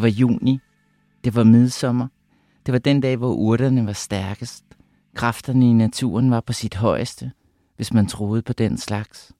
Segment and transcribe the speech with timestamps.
[0.00, 0.60] Det var juni.
[1.24, 2.06] Det var midsommer.
[2.66, 4.64] Det var den dag, hvor urterne var stærkest.
[5.14, 7.32] Kræfterne i naturen var på sit højeste,
[7.76, 9.32] hvis man troede på den slags.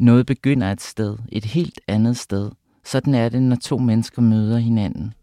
[0.00, 2.50] Noget begynder et sted, et helt andet sted.
[2.84, 5.14] Sådan er det, når to mennesker møder hinanden.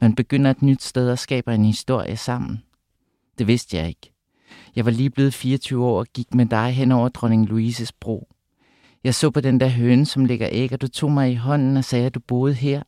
[0.00, 2.62] Man begynder et nyt sted og skaber en historie sammen.
[3.38, 4.12] Det vidste jeg ikke.
[4.76, 8.28] Jeg var lige blevet 24 år og gik med dig hen over dronning Louises bro.
[9.04, 11.76] Jeg så på den der høne, som ligger æg, og du tog mig i hånden
[11.76, 12.82] og sagde, at du boede her.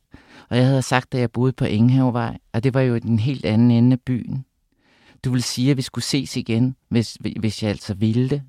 [0.49, 3.45] Og jeg havde sagt, at jeg boede på Enghavevej, og det var jo den helt
[3.45, 4.45] anden ende af byen.
[5.23, 8.41] Du ville sige, at vi skulle ses igen, hvis, hvis jeg altså ville det.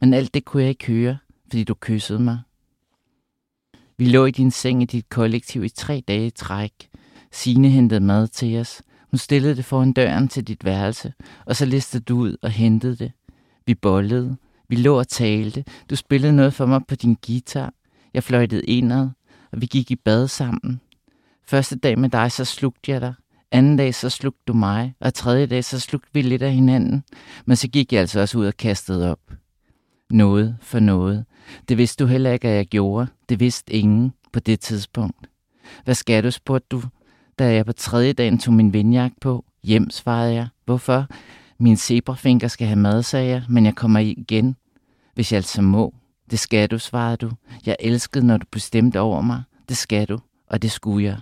[0.00, 2.40] Men alt det kunne jeg ikke høre, fordi du kyssede mig.
[3.98, 6.88] Vi lå i din seng i dit kollektiv i tre dage i træk.
[7.32, 8.82] Sine hentede mad til os.
[9.10, 11.12] Hun stillede det foran døren til dit værelse,
[11.46, 13.12] og så listede du ud og hentede det.
[13.66, 14.36] Vi bollede.
[14.68, 15.64] Vi lå og talte.
[15.90, 17.72] Du spillede noget for mig på din guitar.
[18.14, 19.08] Jeg fløjtede indad,
[19.52, 20.80] og vi gik i bad sammen.
[21.48, 23.14] Første dag med dig, så slugte jeg dig.
[23.52, 24.94] Anden dag, så slugte du mig.
[25.00, 27.04] Og tredje dag, så slugte vi lidt af hinanden.
[27.44, 29.20] Men så gik jeg altså også ud og kastede op.
[30.10, 31.24] Noget for noget.
[31.68, 33.06] Det vidste du heller ikke, at jeg gjorde.
[33.28, 35.26] Det vidste ingen på det tidspunkt.
[35.84, 36.82] Hvad skal du, spurgte du,
[37.38, 39.44] da jeg på tredje dagen tog min vindjagt på.
[39.62, 40.48] Hjem, svarede jeg.
[40.64, 41.06] Hvorfor?
[41.58, 44.56] Min zebrafinger skal have mad, sagde jeg, men jeg kommer igen,
[45.14, 45.94] hvis jeg altså må.
[46.30, 47.30] Det skal du, svarede du.
[47.66, 49.42] Jeg elskede, når du bestemte over mig.
[49.68, 51.16] Det skal du, og det skulle jeg.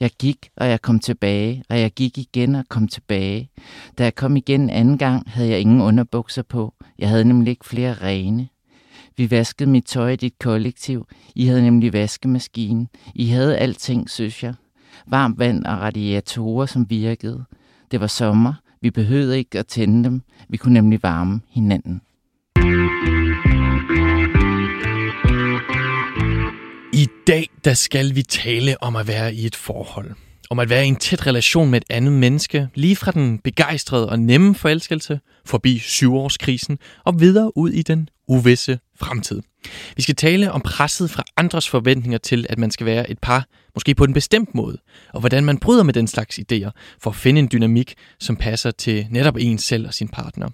[0.00, 3.50] Jeg gik, og jeg kom tilbage, og jeg gik igen og kom tilbage.
[3.98, 6.74] Da jeg kom igen anden gang, havde jeg ingen underbukser på.
[6.98, 8.48] Jeg havde nemlig ikke flere rene.
[9.16, 11.06] Vi vaskede mit tøj i dit kollektiv.
[11.34, 12.88] I havde nemlig vaskemaskinen.
[13.14, 14.54] I havde alting, synes jeg.
[15.06, 17.44] Varmt vand og radiatorer, som virkede.
[17.90, 18.54] Det var sommer.
[18.80, 20.22] Vi behøvede ikke at tænde dem.
[20.48, 22.00] Vi kunne nemlig varme hinanden.
[26.96, 30.10] I dag der skal vi tale om at være i et forhold.
[30.50, 34.08] Om at være i en tæt relation med et andet menneske, lige fra den begejstrede
[34.08, 39.42] og nemme forelskelse, forbi syvårskrisen og videre ud i den uvisse fremtid.
[39.96, 43.46] Vi skal tale om presset fra andres forventninger til, at man skal være et par,
[43.74, 44.78] måske på en bestemt måde,
[45.12, 46.70] og hvordan man bryder med den slags idéer
[47.02, 50.48] for at finde en dynamik, som passer til netop en selv og sin partner.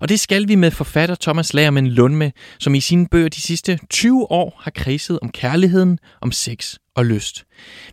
[0.00, 3.78] Og det skal vi med forfatter Thomas Lagermann Lundme, som i sine bøger de sidste
[3.90, 7.44] 20 år har kredset om kærligheden, om sex og lyst.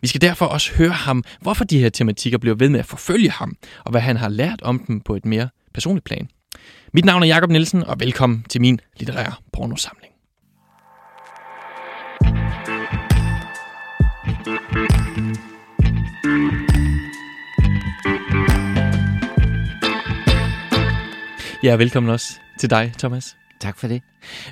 [0.02, 3.30] Vi skal derfor også høre ham, hvorfor de her tematikker bliver ved med at forfølge
[3.30, 6.28] ham, og hvad han har lært om dem på et mere personligt plan.
[6.92, 10.13] Mit navn er Jakob Nielsen, og velkommen til min litterære pornosamling.
[21.64, 22.26] Ja, velkommen også
[22.60, 23.36] til dig, Thomas.
[23.60, 24.02] Tak for det.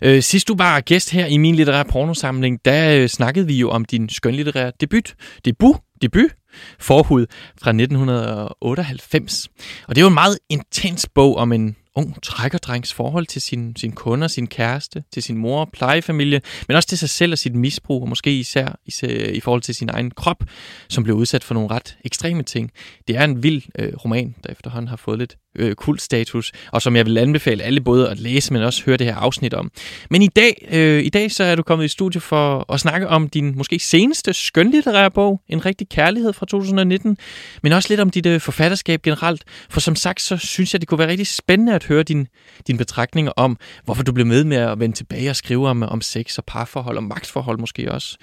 [0.03, 3.71] Øh, sidst du var gæst her i min litterære pornosamling, der øh, snakkede vi jo
[3.71, 5.15] om din skønlitterære debut.
[5.45, 5.77] Debut?
[6.03, 6.31] Debut?
[6.79, 7.27] Forhud
[7.63, 9.49] fra 1998.
[9.89, 13.77] Og det er jo en meget intens bog om en ung trækkerdrengs forhold til sin,
[13.77, 17.55] sin kunder, sin kæreste, til sin mor, plejefamilie, men også til sig selv og sit
[17.55, 20.45] misbrug, og måske især, især i forhold til sin egen krop,
[20.89, 22.71] som blev udsat for nogle ret ekstreme ting.
[23.09, 26.97] Det er en vild øh, roman, der efterhånden har fået lidt øh, kultstatus, og som
[26.97, 29.71] jeg vil anbefale alle både at læse, men også høre det her afsnit om.
[30.11, 33.09] Men i dag, øh, i dag så er du kommet i studio for at snakke
[33.09, 37.17] om din måske seneste skønlitterære bog, En rigtig kærlighed fra 2019,
[37.63, 40.89] men også lidt om dit øh, forfatterskab generelt, for som sagt, så synes jeg, det
[40.89, 42.29] kunne være rigtig spændende at høre din,
[42.67, 46.01] dine betragtninger om, hvorfor du blev med med at vende tilbage og skrive om, om
[46.01, 48.17] sex og parforhold og magtforhold måske også.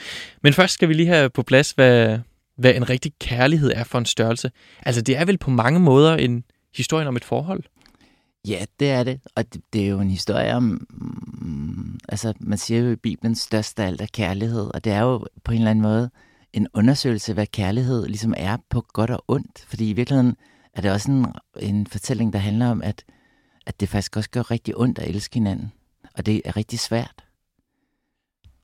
[0.43, 2.19] Men først skal vi lige have på plads, hvad,
[2.57, 4.51] hvad en rigtig kærlighed er for en størrelse.
[4.85, 6.43] Altså det er vel på mange måder en
[6.75, 7.63] historien om et forhold?
[8.47, 9.19] Ja, det er det.
[9.35, 13.35] Og det, det er jo en historie om, mm, altså man siger jo i Bibelen,
[13.35, 14.71] største af alt er kærlighed.
[14.73, 16.09] Og det er jo på en eller anden måde
[16.53, 19.65] en undersøgelse, hvad kærlighed ligesom er på godt og ondt.
[19.67, 20.35] Fordi i virkeligheden
[20.73, 21.25] er det også en,
[21.59, 23.03] en fortælling, der handler om, at,
[23.65, 25.71] at det faktisk også gør rigtig ondt at elske hinanden.
[26.17, 27.23] Og det er rigtig svært.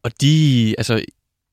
[0.04, 1.06] Og de, altså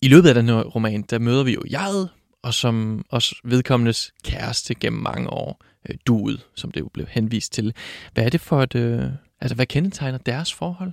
[0.02, 2.08] i løbet af den her roman, der møder vi jo jeget,
[2.42, 7.52] og som også vedkommendes kæreste gennem mange år, øh, duet, som det jo blev henvist
[7.52, 7.74] til.
[8.14, 9.04] Hvad er det for et, øh,
[9.40, 10.92] altså hvad kendetegner deres forhold?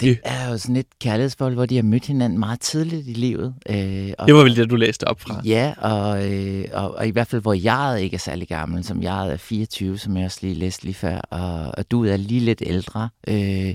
[0.00, 3.54] Det er jo sådan et kærlighedsforhold, hvor de har mødt hinanden meget tidligt i livet.
[3.68, 5.40] Øh, og, det var vel det, du læste op fra?
[5.44, 9.02] Ja, og, øh, og, og i hvert fald, hvor jeg ikke er særlig gammel, som
[9.02, 12.40] jeg er 24, som jeg også lige læste lige før, og, og du er lige
[12.40, 13.08] lidt ældre.
[13.28, 13.74] Øh,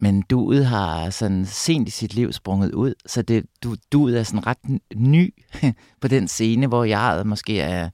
[0.00, 4.22] men duet har sådan sent i sit liv sprunget ud, så det, du, duet er
[4.22, 5.34] sådan ret ny
[6.00, 7.90] på den scene, hvor jeg måske er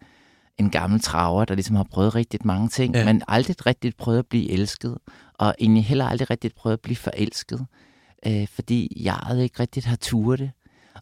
[0.63, 3.05] en gammel traver, der ligesom har prøvet rigtig mange ting, ja.
[3.05, 4.99] men aldrig rigtig prøvet at blive elsket,
[5.35, 7.67] og egentlig heller aldrig rigtig prøvet at blive forelsket,
[8.27, 10.51] øh, fordi jeg ikke rigtig har turet det.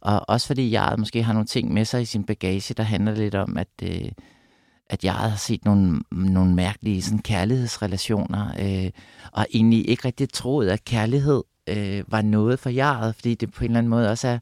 [0.00, 3.14] Og også fordi jeg måske har nogle ting med sig i sin bagage, der handler
[3.14, 4.12] lidt om, at, øh,
[4.90, 8.90] at jeg har set nogle, nogle mærkelige sådan, kærlighedsrelationer, øh,
[9.32, 13.64] og egentlig ikke rigtig troet, at kærlighed øh, var noget for jeget, fordi det på
[13.64, 14.38] en eller anden måde også er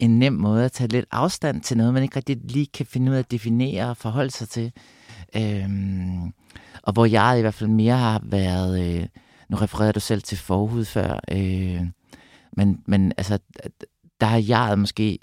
[0.00, 3.10] en nem måde at tage lidt afstand til noget, man ikke rigtig lige kan finde
[3.10, 4.72] ud af at definere og forholde sig til.
[5.36, 6.32] Øhm,
[6.82, 9.06] og hvor jeg i hvert fald mere har været, øh,
[9.48, 11.80] nu refererede du selv til forhud før, øh,
[12.52, 13.38] men, men altså,
[14.20, 15.18] der har jeg måske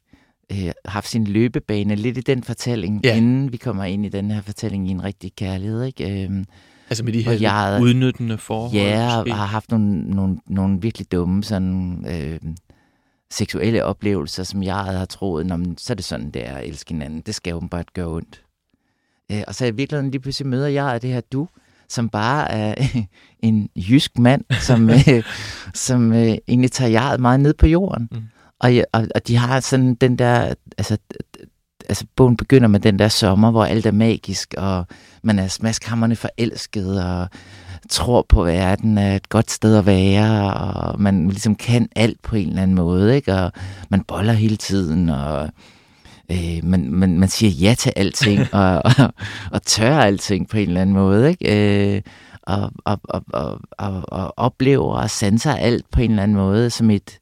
[0.51, 3.17] øh, haft sin løbebane lidt i den fortælling, ja.
[3.17, 5.83] inden vi kommer ind i den her fortælling i en rigtig kærlighed.
[5.83, 6.23] Ikke?
[6.23, 6.45] Øh,
[6.89, 8.73] altså med de her jeg, udnyttende forhold?
[8.73, 12.39] Ja, og har haft nogle, nogle, nogle virkelig dumme sådan, øh,
[13.31, 16.93] seksuelle oplevelser, som jeg har troet, Nå, så er det sådan, det er at elske
[16.93, 17.21] hinanden.
[17.21, 18.43] Det skal jo bare gøre ondt.
[19.31, 21.47] Øh, og så i virkeligheden lige pludselig møder jeg det her du,
[21.89, 22.75] som bare er
[23.39, 25.23] en jysk mand, som, øh,
[25.73, 28.09] som øh, egentlig tager jeg meget ned på jorden.
[28.11, 28.23] Mm.
[28.59, 30.97] Og, og, og de har sådan den der, altså,
[31.89, 34.85] altså bogen begynder med den der sommer, hvor alt er magisk, og
[35.23, 37.27] man er smaskhammerne forelsket, og
[37.89, 42.35] tror på verden er et godt sted at være, og man ligesom kan alt på
[42.35, 43.33] en eller anden måde, ikke?
[43.33, 43.51] og
[43.89, 45.49] man boller hele tiden, og
[46.31, 49.13] øh, man, man, man siger ja til alting, og, og,
[49.51, 51.95] og tør alting på en eller anden måde, ikke?
[51.95, 52.01] Øh,
[52.41, 56.69] og, og, og, og, og, og oplever og sanser alt på en eller anden måde
[56.69, 57.19] som et,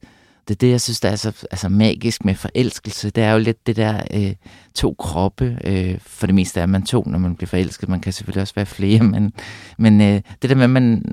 [0.48, 3.10] det er det, jeg synes, der er så altså, magisk med forelskelse.
[3.10, 4.34] Det er jo lidt det der øh,
[4.74, 5.58] to kroppe.
[5.64, 7.88] Øh, for det meste er man to, når man bliver forelsket.
[7.88, 9.32] Man kan selvfølgelig også være flere, men,
[9.78, 11.04] men øh, det der med, at man,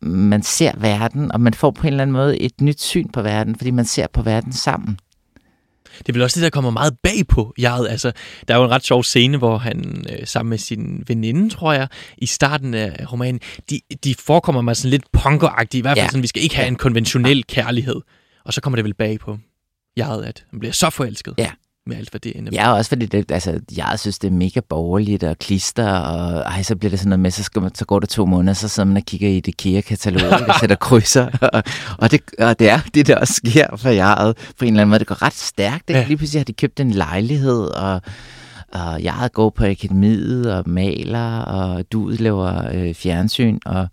[0.00, 3.22] man ser verden, og man får på en eller anden måde et nyt syn på
[3.22, 4.98] verden, fordi man ser på verden sammen.
[5.98, 7.88] Det er vel også det, der kommer meget bag på jeget.
[7.88, 8.12] Altså,
[8.48, 11.72] der er jo en ret sjov scene, hvor han øh, sammen med sin veninde, tror
[11.72, 11.88] jeg,
[12.18, 13.40] i starten af romanen,
[13.70, 15.78] de, de forekommer mig sådan lidt punkeragtige.
[15.78, 16.08] I hvert fald ja.
[16.08, 16.70] sådan, vi skal ikke have ja.
[16.70, 18.00] en konventionel kærlighed.
[18.46, 19.38] Og så kommer det vel bag på
[19.98, 21.34] jeget, at han bliver så forelsket.
[21.38, 21.50] Ja.
[21.88, 24.60] Med alt, hvad det ender Ja, også fordi det, altså, jeg synes, det er mega
[24.60, 27.84] borgerligt og klister, og ej, så bliver det sådan noget med, så, skal man, så
[27.84, 31.38] går det to måneder, så sidder man og kigger i det IKEA-katalog, og sætter krydser,
[31.52, 31.62] og,
[31.98, 34.90] og, det, og det er det, der også sker for jeget på en eller anden
[34.90, 34.98] måde.
[34.98, 36.00] Det går ret stærkt, ikke?
[36.00, 36.06] Ja.
[36.06, 38.02] Lige pludselig har de købt en lejlighed, og
[38.72, 43.88] og jeg går på akademiet og maler, og du laver øh, fjernsyn, og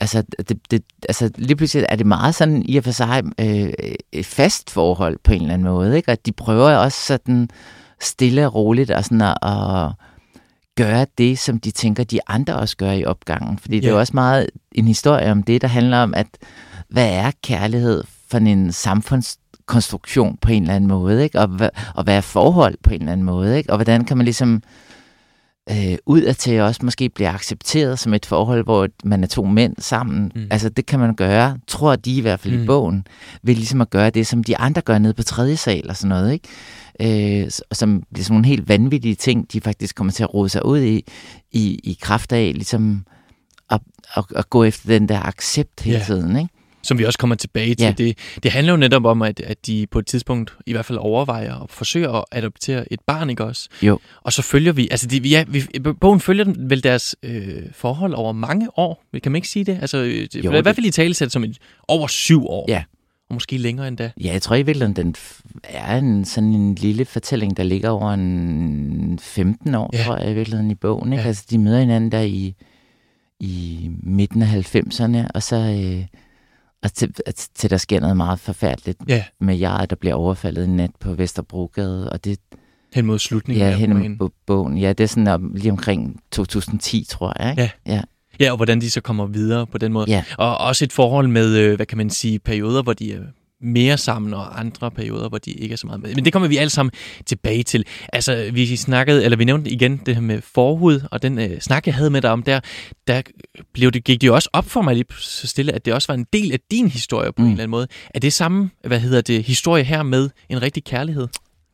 [0.00, 3.72] altså, det, det, altså lige pludselig er det meget sådan i og for sig øh,
[4.12, 6.12] et fast forhold på en eller anden måde, ikke?
[6.12, 7.48] Og de prøver også sådan
[8.00, 9.92] stille og roligt og sådan at, at
[10.76, 13.58] gøre det, som de tænker, de andre også gør i opgangen.
[13.58, 13.82] Fordi yeah.
[13.82, 16.26] det er jo også meget en historie om det, der handler om, at
[16.88, 21.40] hvad er kærlighed for en samfundskonstruktion på en eller anden måde, ikke?
[21.40, 21.50] Og,
[21.94, 23.70] og hvad er forhold på en eller anden måde, ikke?
[23.70, 24.60] Og hvordan kan man ligesom øh,
[26.06, 29.74] ud af til også måske bliver accepteret som et forhold, hvor man er to mænd
[29.78, 30.32] sammen.
[30.34, 30.46] Mm.
[30.50, 32.62] Altså det kan man gøre, tror de i hvert fald mm.
[32.62, 33.06] i bogen,
[33.42, 36.08] ved ligesom at gøre det, som de andre gør nede på tredje sal og sådan
[36.08, 37.44] noget, ikke?
[37.44, 40.66] Øh, som bliver sådan nogle helt vanvittige ting, de faktisk kommer til at rode sig
[40.66, 41.04] ud i,
[41.52, 43.04] i, i kraft af ligesom
[43.70, 43.80] at,
[44.16, 46.06] at, at gå efter den der accept hele yeah.
[46.06, 46.48] tiden, ikke?
[46.84, 47.84] Som vi også kommer tilbage til.
[47.84, 47.92] Ja.
[47.92, 50.98] Det, det handler jo netop om, at, at de på et tidspunkt i hvert fald
[50.98, 53.68] overvejer og forsøger at adoptere et barn, ikke også?
[53.82, 53.98] Jo.
[54.22, 55.62] Og så følger vi, altså de, ja, vi,
[56.00, 59.78] bogen følger vel deres øh, forhold over mange år, kan man ikke sige det?
[59.80, 62.64] Altså, det jo, i hvert fald i tale som et, over syv år.
[62.68, 62.82] Ja.
[63.28, 64.10] Og måske længere end da.
[64.20, 65.14] Ja, jeg tror i virkeligheden, den
[65.64, 70.04] er en, sådan en lille fortælling, der ligger over en 15 år, ja.
[70.04, 71.12] tror jeg i virkeligheden i bogen.
[71.12, 71.22] Ikke?
[71.22, 71.28] Ja.
[71.28, 72.54] Altså, de møder hinanden der i,
[73.40, 75.56] i midten af 90'erne, og så...
[75.56, 76.06] Øh,
[76.84, 77.14] og til,
[77.54, 79.24] til der sker noget meget forfærdeligt ja.
[79.40, 82.38] med jeg, der bliver overfaldet en nat på Vesterbrogade, og det...
[82.94, 84.78] Hen mod slutningen ja, af hen mod bogen.
[84.78, 87.50] Ja, det er sådan om, lige omkring 2010, tror jeg.
[87.50, 87.62] Ikke?
[87.86, 87.92] Ja.
[87.94, 88.02] ja.
[88.40, 90.10] Ja, og hvordan de så kommer videre på den måde.
[90.10, 90.24] Ja.
[90.38, 93.20] Og også et forhold med, øh, hvad kan man sige, perioder, hvor de er
[93.64, 96.14] mere sammen, og andre perioder, hvor de ikke er så meget med.
[96.14, 96.92] Men det kommer vi alle sammen
[97.26, 97.84] tilbage til.
[98.12, 101.86] Altså, vi snakkede, eller vi nævnte igen det her med forhud, og den øh, snak,
[101.86, 102.60] jeg havde med dig om der,
[103.06, 103.22] der
[103.72, 106.08] blev det, gik det jo også op for mig lige så stille, at det også
[106.08, 107.44] var en del af din historie på mm.
[107.44, 107.86] en eller anden måde.
[108.14, 111.28] Er det samme, hvad hedder det, historie her med en rigtig kærlighed?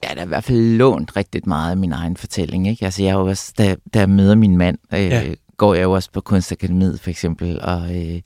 [0.04, 2.68] Ja, der er i hvert fald lånt rigtig meget af min egen fortælling.
[2.68, 2.84] Ikke?
[2.84, 5.34] Altså, jeg er jo også, da, da jeg møder min mand, øh, ja.
[5.56, 8.20] går jeg jo også på Kunstakademiet for eksempel, og øh,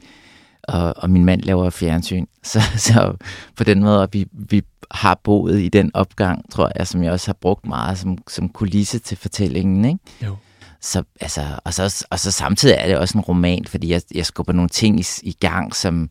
[0.68, 2.26] og, og min mand laver fjernsyn.
[2.42, 3.14] Så, så
[3.56, 7.28] på den måde, vi, vi har boet i den opgang, tror jeg, som jeg også
[7.28, 9.84] har brugt meget som, som kulisse til fortællingen.
[9.84, 9.98] Ikke?
[10.22, 10.36] Jo.
[10.80, 14.26] Så, altså, og, så, og så samtidig er det også en roman, fordi jeg, jeg
[14.26, 16.10] skubber nogle ting i, i gang, som,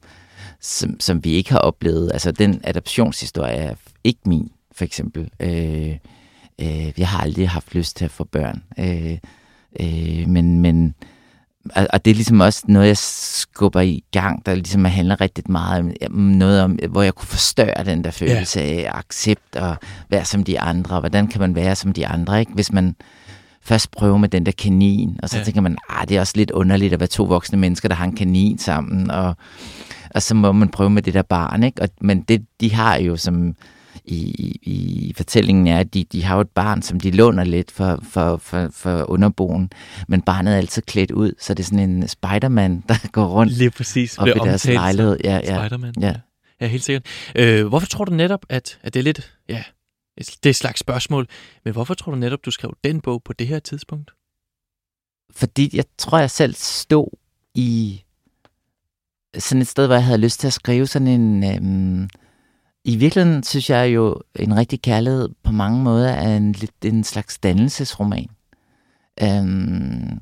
[0.60, 2.12] som, som vi ikke har oplevet.
[2.14, 5.30] Altså den adoptionshistorie er ikke min, for eksempel.
[5.40, 5.98] Øh,
[6.62, 8.64] øh, jeg har aldrig haft lyst til at få børn.
[8.80, 9.18] Øh,
[9.80, 10.96] øh, men, men
[11.76, 15.44] og, og det er ligesom også noget, jeg skubber i gang, der ligesom handler rigtig
[15.52, 18.66] meget om noget om, hvor jeg kunne forstørre den der følelse ja.
[18.66, 19.76] af accept og
[20.10, 21.00] være som de andre.
[21.00, 22.52] Hvordan kan man være som de andre, ikke?
[22.54, 22.96] Hvis man
[23.62, 25.44] først prøver med den der kanin, og så ja.
[25.44, 28.06] tænker man, ah, det er også lidt underligt at være to voksne mennesker, der har
[28.06, 29.36] en kanin sammen, og,
[30.16, 31.82] og så må man prøve med det der barn, ikke?
[31.82, 33.56] Og, men det, de har jo som
[34.06, 37.72] i, i fortællingen er, at de, de har jo et barn, som de låner lidt
[37.72, 39.72] for, for, for, for underboen,
[40.08, 43.54] men barnet er altid klædt ud, så det er sådan en Spiderman, der går rundt
[43.54, 44.18] Lige præcis.
[44.18, 45.18] op i deres lejlighed.
[45.24, 45.94] Ja, ja, Spiderman.
[46.00, 46.14] Ja.
[46.62, 47.06] ja, helt sikkert.
[47.36, 49.64] Øh, hvorfor tror du netop, at, at det er lidt, ja,
[50.18, 51.28] det er slags spørgsmål,
[51.64, 54.12] men hvorfor tror du netop, du skrev den bog på det her tidspunkt?
[55.36, 57.08] Fordi jeg tror, jeg selv stod
[57.56, 58.04] i
[59.40, 61.44] sådan et sted, hvor jeg havde lyst til at skrive sådan en...
[61.44, 62.10] Øhm,
[62.86, 67.04] i virkeligheden synes jeg jo, en rigtig kærlighed på mange måder er en, lidt en
[67.04, 68.28] slags dannelsesroman.
[69.24, 70.20] Øhm,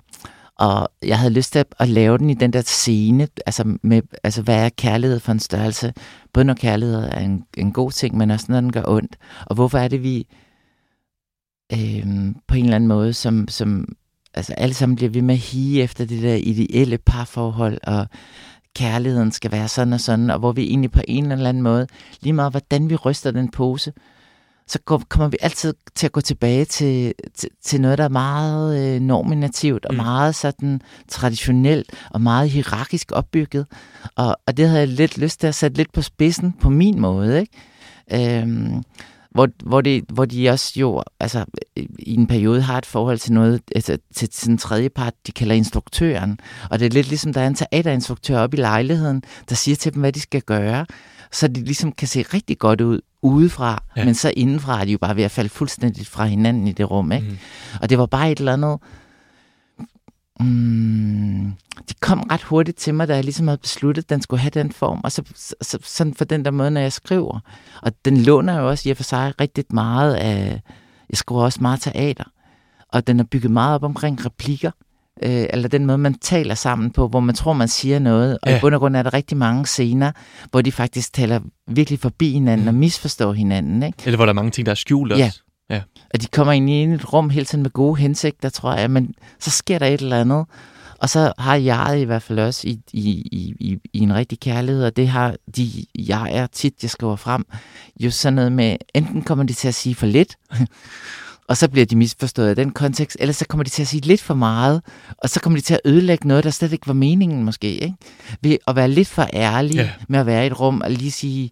[0.56, 4.42] og jeg havde lyst til at lave den i den der scene, altså, med, altså
[4.42, 5.94] hvad er kærlighed for en størrelse?
[6.34, 9.18] Både når kærlighed er en, en god ting, men også når den gør ondt.
[9.46, 10.28] Og hvorfor er det, vi
[11.74, 13.96] øhm, på en eller anden måde, som, som
[14.34, 18.08] altså alle sammen bliver ved med at hige efter det der ideelle parforhold, og
[18.76, 21.88] kærligheden skal være sådan og sådan, og hvor vi egentlig på en eller anden måde,
[22.22, 23.94] lige meget hvordan vi ryster den pose,
[24.68, 28.10] så går, kommer vi altid til at gå tilbage til, til, til noget, der er
[28.10, 29.98] meget øh, normativt og mm.
[29.98, 33.66] meget sådan traditionelt og meget hierarkisk opbygget.
[34.16, 37.00] Og, og det havde jeg lidt lyst til at sætte lidt på spidsen på min
[37.00, 37.40] måde.
[37.42, 38.40] Ikke?
[38.42, 38.84] Øhm,
[39.32, 41.46] hvor, hvor, det, hvor de også jo altså,
[42.00, 45.32] i en periode har et forhold til noget, altså, til sådan en tredje part, de
[45.32, 46.40] kalder instruktøren.
[46.70, 49.94] Og det er lidt ligesom, der er en teaterinstruktør oppe i lejligheden, der siger til
[49.94, 50.86] dem, hvad de skal gøre,
[51.32, 54.06] så de ligesom kan se rigtig godt ud udefra, ja.
[54.06, 56.92] men så indenfra er de jo bare ved at falde fuldstændig fra hinanden i det
[56.92, 57.12] rum.
[57.12, 57.28] Ikke?
[57.28, 57.38] Mm.
[57.82, 58.78] Og det var bare et eller andet...
[60.44, 61.54] Mm,
[61.90, 64.50] de kom ret hurtigt til mig, da jeg ligesom havde besluttet, at den skulle have
[64.50, 65.02] den form.
[65.04, 65.24] Og så,
[65.62, 67.40] så sådan for den der måde, når jeg skriver.
[67.82, 70.62] Og den låner jo også i og for sig rigtig meget af...
[71.10, 72.24] Jeg skriver også meget teater.
[72.94, 74.72] Og den er bygget meget op omkring replikker
[75.24, 78.38] øh, eller den måde, man taler sammen på, hvor man tror, man siger noget.
[78.42, 78.58] Og ja.
[78.58, 80.12] i bund og grund er der rigtig mange scener,
[80.52, 83.84] hvor de faktisk taler virkelig forbi hinanden og misforstår hinanden.
[83.84, 83.98] Ikke?
[84.06, 85.24] Eller hvor der er mange ting, der er skjult også.
[85.24, 85.32] Ja.
[85.72, 85.82] Ja.
[86.14, 89.14] Og de kommer ind i et rum hele tiden med gode hensigter, tror jeg, men
[89.40, 90.46] så sker der et eller andet.
[91.02, 93.10] Og så har jeg i hvert fald også i, i,
[93.60, 97.46] i, i en rigtig kærlighed, og det har de, jeg er tit, jeg skriver frem,
[98.00, 100.36] jo sådan noget med, enten kommer de til at sige for lidt,
[101.50, 104.02] og så bliver de misforstået af den kontekst, eller så kommer de til at sige
[104.02, 104.82] lidt for meget,
[105.18, 107.96] og så kommer de til at ødelægge noget, der slet ikke var meningen måske, ikke?
[108.42, 109.90] Ved at være lidt for ærlig ja.
[110.08, 111.52] med at være i et rum og lige sige,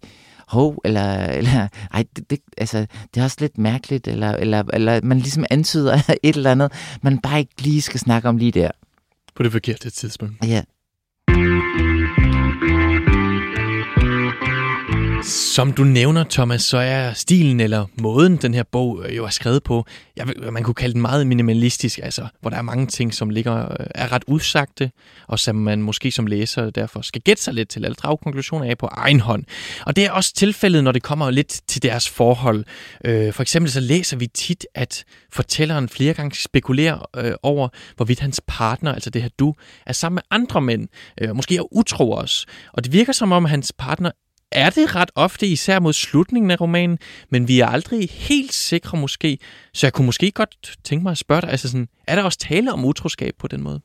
[0.50, 5.00] hov, eller, eller ej, det, det, altså, det er også lidt mærkeligt, eller, eller, eller
[5.02, 8.70] man ligesom antyder et eller andet, man bare ikke lige skal snakke om lige der.
[9.34, 10.34] På det forkerte tidspunkt.
[10.44, 10.62] Ja.
[15.24, 19.28] Som du nævner, Thomas, så er stilen eller måden, den her bog øh, jo er
[19.28, 19.84] skrevet på,
[20.16, 23.30] jeg vil, man kunne kalde den meget minimalistisk, altså, hvor der er mange ting, som
[23.30, 24.90] ligger, øh, er ret udsagte,
[25.28, 28.70] og som man måske som læser derfor skal gætte sig lidt til, eller drage konklusioner
[28.70, 29.44] af på egen hånd.
[29.86, 32.64] Og det er også tilfældet, når det kommer lidt til deres forhold.
[33.04, 38.20] Øh, for eksempel så læser vi tit, at fortælleren flere gange spekulerer øh, over, hvorvidt
[38.20, 39.54] hans partner, altså det her du,
[39.86, 40.88] er sammen med andre mænd,
[41.20, 42.46] øh, måske er utro også.
[42.72, 44.10] Og det virker som om, hans partner
[44.52, 46.98] er det ret ofte, især mod slutningen af romanen,
[47.30, 49.38] men vi er aldrig helt sikre måske.
[49.74, 52.38] Så jeg kunne måske godt tænke mig at spørge dig, altså sådan, er der også
[52.38, 53.80] tale om utroskab på den måde?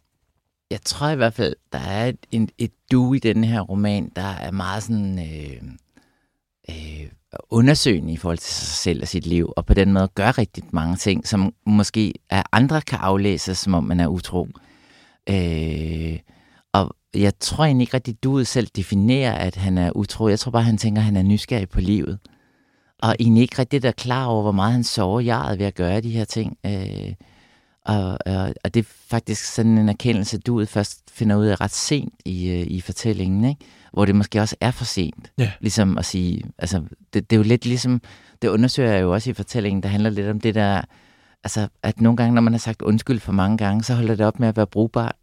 [0.71, 4.11] Jeg tror i hvert fald, der er et, et, et du i den her roman,
[4.15, 5.61] der er meget sådan øh,
[6.69, 7.09] øh,
[7.49, 10.63] undersøgende i forhold til sig selv og sit liv, og på den måde gør rigtig
[10.71, 14.47] mange ting, som måske af andre kan aflæses, som om man er utro.
[15.29, 16.19] Øh,
[17.15, 20.27] jeg tror egentlig ikke rigtig, du selv definerer, at han er utro.
[20.27, 22.19] Jeg tror bare, han tænker, at han er nysgerrig på livet.
[23.01, 26.01] Og egentlig ikke rigtig der klar over, hvor meget han sover jeg ved at gøre
[26.01, 26.57] de her ting.
[26.65, 27.13] Øh,
[27.85, 31.71] og, og, og det er faktisk sådan en erkendelse, du først finder ud af ret
[31.71, 33.65] sent i, øh, i fortællingen, ikke?
[33.93, 35.31] hvor det måske også er for sent.
[35.37, 35.51] Ja.
[35.59, 38.01] Ligesom at sige, altså det, det er jo lidt ligesom,
[38.41, 40.81] det undersøger jeg jo også i fortællingen, der handler lidt om det der,
[41.43, 44.25] altså at nogle gange, når man har sagt undskyld for mange gange, så holder det
[44.25, 45.15] op med at være brugbart.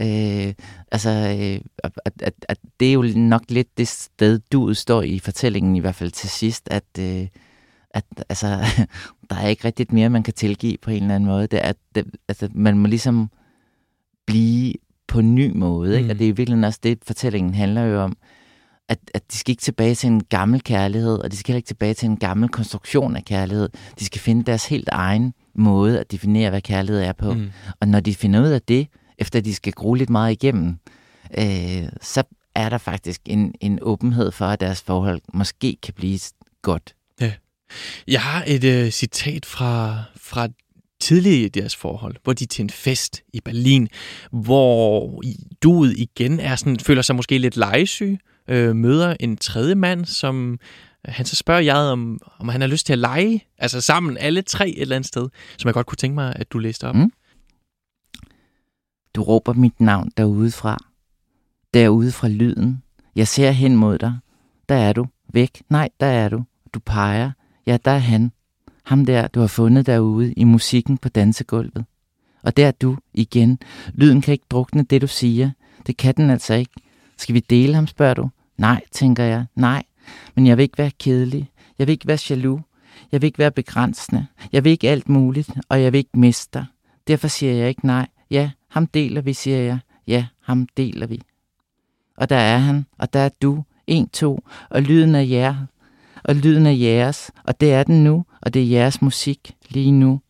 [0.00, 0.54] Øh,
[0.92, 5.18] altså, øh, at, at, at det er jo nok lidt det sted, du står i
[5.18, 7.26] fortællingen, i hvert fald til sidst, at, øh,
[7.90, 8.46] at altså,
[9.30, 11.46] der er ikke rigtigt mere, man kan tilgive på en eller anden måde.
[11.46, 13.30] Det er, at det, altså, man må ligesom
[14.26, 14.74] blive
[15.08, 16.04] på en ny måde, ikke?
[16.04, 16.10] Mm.
[16.10, 18.16] og det er i virkeligheden også det, fortællingen handler jo om,
[18.88, 21.66] at, at de skal ikke tilbage til en gammel kærlighed, og de skal heller ikke
[21.66, 23.68] tilbage til en gammel konstruktion af kærlighed.
[23.98, 27.32] De skal finde deres helt egen måde at definere, hvad kærlighed er på.
[27.34, 27.50] Mm.
[27.80, 28.88] Og når de finder ud af det,
[29.22, 30.76] efter de skal gro lidt meget igennem,
[31.38, 32.22] øh, så
[32.54, 36.18] er der faktisk en, en åbenhed for, at deres forhold måske kan blive
[36.62, 36.94] godt.
[37.20, 37.32] Ja.
[38.08, 40.48] Jeg har et øh, citat fra, fra
[41.00, 43.88] tidligere i deres forhold, hvor de er til en fest i Berlin,
[44.32, 45.22] hvor
[45.62, 50.58] duet igen er sådan, føler sig måske lidt legesyg, øh, møder en tredje mand, som
[51.04, 54.42] han så spørger jeg, om, om han har lyst til at lege, altså sammen alle
[54.42, 56.94] tre et eller andet sted, som jeg godt kunne tænke mig, at du læste op.
[56.94, 57.12] Mm.
[59.14, 60.78] Du råber mit navn derudefra.
[61.74, 62.82] Derude fra lyden.
[63.16, 64.18] Jeg ser hen mod dig.
[64.68, 65.06] Der er du.
[65.32, 65.62] Væk.
[65.68, 66.42] Nej, der er du.
[66.74, 67.30] Du peger.
[67.66, 68.32] Ja, der er han.
[68.84, 71.84] Ham der, du har fundet derude i musikken på dansegulvet.
[72.42, 73.58] Og der er du igen.
[73.94, 75.50] Lyden kan ikke drukne det, du siger.
[75.86, 76.72] Det kan den altså ikke.
[77.18, 78.30] Skal vi dele ham, spørger du?
[78.58, 79.46] Nej, tænker jeg.
[79.54, 79.82] Nej,
[80.34, 81.50] men jeg vil ikke være kedelig.
[81.78, 82.62] Jeg vil ikke være jaloux.
[83.12, 84.26] Jeg vil ikke være begrænsende.
[84.52, 86.66] Jeg vil ikke alt muligt, og jeg vil ikke miste dig.
[87.08, 88.06] Derfor siger jeg ikke nej.
[88.32, 89.78] Ja, ham deler vi, siger jeg.
[90.06, 91.22] Ja, ham deler vi.
[92.16, 93.64] Og der er han, og der er du.
[93.86, 95.54] En, to, og lyden er jer,
[96.24, 99.92] og lyden er jeres, og det er den nu, og det er jeres musik lige
[99.92, 100.20] nu.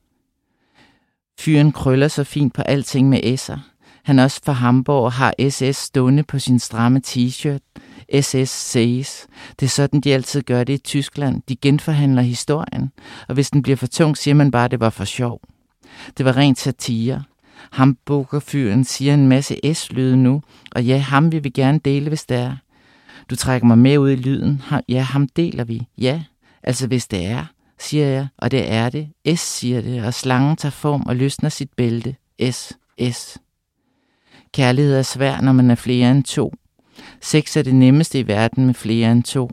[1.41, 3.59] Fyren krøller så fint på alting med S'er.
[4.05, 7.81] Han er også fra Hamburg og har SS stående på sin stramme t-shirt.
[8.21, 9.27] SS says.
[9.61, 11.43] Det er sådan, de altid gør det i Tyskland.
[11.49, 12.93] De genforhandler historien,
[13.29, 15.41] og hvis den bliver for tung, siger man bare, at det var for sjov.
[16.19, 17.23] Det var rent satire.
[17.73, 22.37] Hamburgerfyren siger en masse S-lyde nu, og ja, ham vil vi gerne dele, hvis det
[22.37, 22.57] er.
[23.31, 24.63] Du trækker mig med ud i lyden.
[24.89, 25.87] Ja, ham deler vi.
[25.99, 26.23] Ja,
[26.63, 27.45] altså hvis det er,
[27.79, 29.09] siger jeg, og det er det.
[29.37, 32.17] S siger det, og slangen tager form og løsner sit bælte.
[32.51, 32.73] S,
[33.13, 33.39] S.
[34.53, 36.55] Kærlighed er svær, når man er flere end to.
[37.21, 39.51] Sex er det nemmeste i verden med flere end to.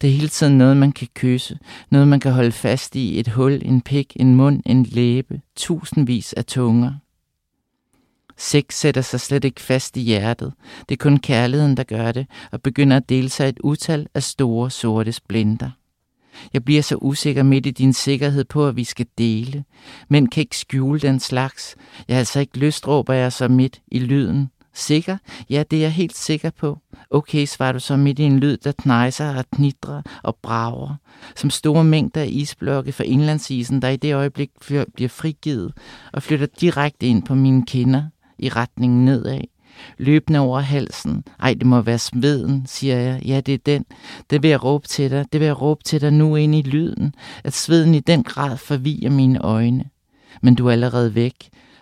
[0.00, 1.58] Det er hele tiden noget, man kan kysse,
[1.90, 6.32] noget man kan holde fast i, et hul, en pik, en mund, en læbe, tusindvis
[6.32, 6.92] af tunger.
[8.40, 10.52] Sex sætter sig slet ikke fast i hjertet.
[10.88, 14.22] Det er kun kærligheden, der gør det, og begynder at dele sig et utal af
[14.22, 15.70] store, sorte splinter.
[16.52, 19.64] Jeg bliver så usikker midt i din sikkerhed på, at vi skal dele.
[20.08, 21.76] Men kan ikke skjule den slags.
[22.08, 24.50] Jeg har altså ikke lyst, råber jeg så midt i lyden.
[24.74, 25.16] Sikker?
[25.50, 26.78] Ja, det er jeg helt sikker på.
[27.10, 30.94] Okay, svarer du så midt i en lyd, der knejser og knitrer og brager.
[31.36, 34.50] Som store mængder af isblokke fra indlandsisen, der i det øjeblik
[34.94, 35.72] bliver frigivet
[36.12, 38.02] og flytter direkte ind på mine kinder
[38.42, 39.40] i retningen nedad.
[39.98, 41.24] Løbende over halsen.
[41.40, 43.22] Ej, det må være smeden, siger jeg.
[43.24, 43.84] Ja, det er den.
[44.30, 45.26] Det vil jeg råbe til dig.
[45.32, 47.14] Det vil jeg råbe til dig nu ind i lyden.
[47.44, 49.84] At sveden i den grad forvirrer mine øjne.
[50.42, 51.34] Men du er allerede væk.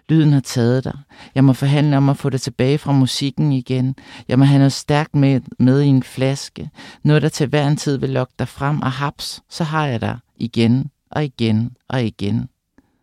[0.09, 0.99] Lyden har taget dig.
[1.35, 3.97] Jeg må forhandle om at få dig tilbage fra musikken igen.
[4.29, 6.71] Jeg må have noget stærkt med, med i en flaske.
[7.05, 10.01] Noget, der til hver en tid vil lokke dig frem, og haps, så har jeg
[10.01, 12.49] dig igen og igen og igen.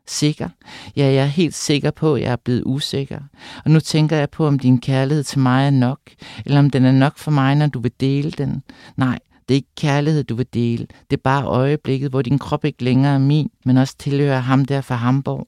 [0.07, 0.49] Sikker?
[0.95, 3.19] Ja, jeg er helt sikker på, at jeg er blevet usikker.
[3.65, 5.99] Og nu tænker jeg på, om din kærlighed til mig er nok,
[6.45, 8.63] eller om den er nok for mig, når du vil dele den.
[8.97, 10.87] Nej, det er ikke kærlighed, du vil dele.
[11.09, 14.65] Det er bare øjeblikket, hvor din krop ikke længere er min, men også tilhører ham
[14.65, 15.47] der fra Hamburg.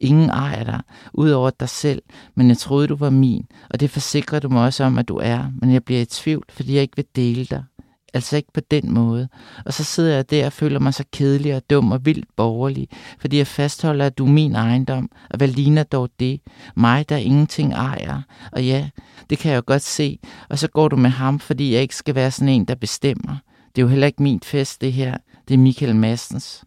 [0.00, 0.80] Ingen ejer dig,
[1.12, 2.02] udover dig selv,
[2.34, 5.16] men jeg troede, du var min, og det forsikrer du mig også om, at du
[5.16, 7.64] er, men jeg bliver i tvivl, fordi jeg ikke vil dele dig.
[8.14, 9.28] Altså ikke på den måde.
[9.64, 12.88] Og så sidder jeg der og føler mig så kedelig og dum og vildt borgerlig,
[13.18, 16.40] fordi jeg fastholder, at du er min ejendom, og hvad ligner dog det?
[16.76, 18.22] Mig, der ingenting ejer.
[18.52, 18.88] Og ja,
[19.30, 20.18] det kan jeg jo godt se.
[20.48, 23.36] Og så går du med ham, fordi jeg ikke skal være sådan en, der bestemmer.
[23.76, 25.16] Det er jo heller ikke min fest, det her.
[25.48, 26.64] Det er Michael Massens.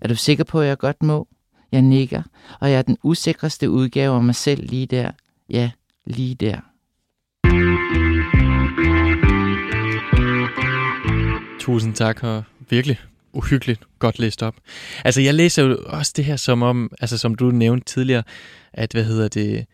[0.00, 1.28] Er du sikker på, at jeg godt må?
[1.72, 2.22] Jeg nikker,
[2.60, 5.10] og jeg er den usikreste udgave af mig selv lige der.
[5.50, 5.70] Ja,
[6.06, 6.60] lige der.
[11.68, 12.98] Tusind tak, og virkelig
[13.32, 14.54] uhyggeligt godt læst op.
[15.04, 18.22] Altså, jeg læser jo også det her som om, altså som du nævnte tidligere,
[18.72, 19.66] at, hvad hedder det,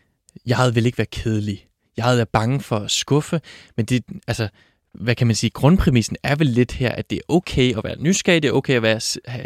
[0.45, 1.65] jeg vil ikke være kedelig.
[1.97, 3.41] Jeg er bange for at skuffe,
[3.77, 4.47] men det, altså,
[4.93, 7.95] hvad kan man sige, grundpræmissen er vel lidt her, at det er okay at være
[7.99, 8.99] nysgerrig, det er okay at være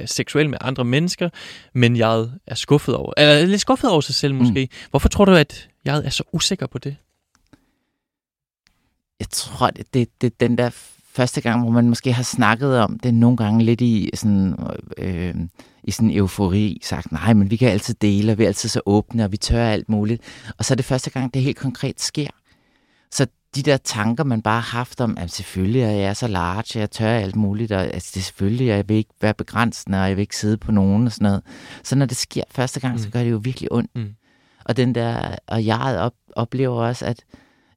[0.07, 1.29] seksuel med andre mennesker,
[1.73, 4.69] men jeg er skuffet over, eller lidt skuffet over sig selv måske.
[4.71, 4.88] Mm.
[4.89, 6.95] Hvorfor tror du, at jeg er så usikker på det?
[9.19, 10.69] Jeg tror, det, det, det den der
[11.19, 14.55] første gang, hvor man måske har snakket om det nogle gange lidt i sådan,
[14.97, 15.36] øh,
[15.84, 18.82] i sådan eufori, sagt, nej, men vi kan altid dele, og vi er altid så
[18.86, 20.21] åbne, og vi tør alt muligt.
[20.58, 22.27] Og så er det første gang, det helt konkret sker.
[23.12, 26.79] Så de der tanker, man bare har haft om, at selvfølgelig er jeg så large,
[26.79, 30.08] jeg tør alt muligt, og altså, det er selvfølgelig, jeg vil ikke være begrænsende, og
[30.08, 31.41] jeg vil ikke sidde på nogen og sådan noget.
[31.84, 32.99] Så når det sker første gang, mm.
[32.99, 33.91] så gør det jo virkelig ondt.
[33.95, 34.15] Mm.
[34.65, 37.23] Og den der, og jeg op, oplever også, at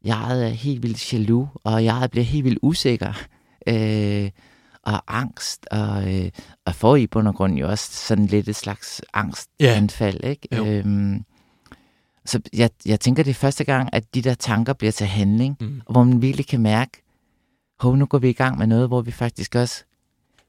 [0.05, 3.13] jeg er helt vildt jaloux, og jeg bliver helt vildt usikker.
[3.69, 4.31] Øh,
[4.83, 6.31] og angst, og, øh,
[6.67, 10.31] og får i bund og grund jo også sådan lidt et slags angstanfald, yeah.
[10.31, 10.49] ikke?
[10.79, 11.25] Øhm,
[12.27, 15.57] Så jeg, jeg tænker, det er første gang, at de der tanker bliver til handling,
[15.61, 15.83] Mm.
[15.87, 17.03] og hvor man virkelig kan mærke,
[17.81, 19.85] hov, nu går vi i gang med noget, hvor vi faktisk også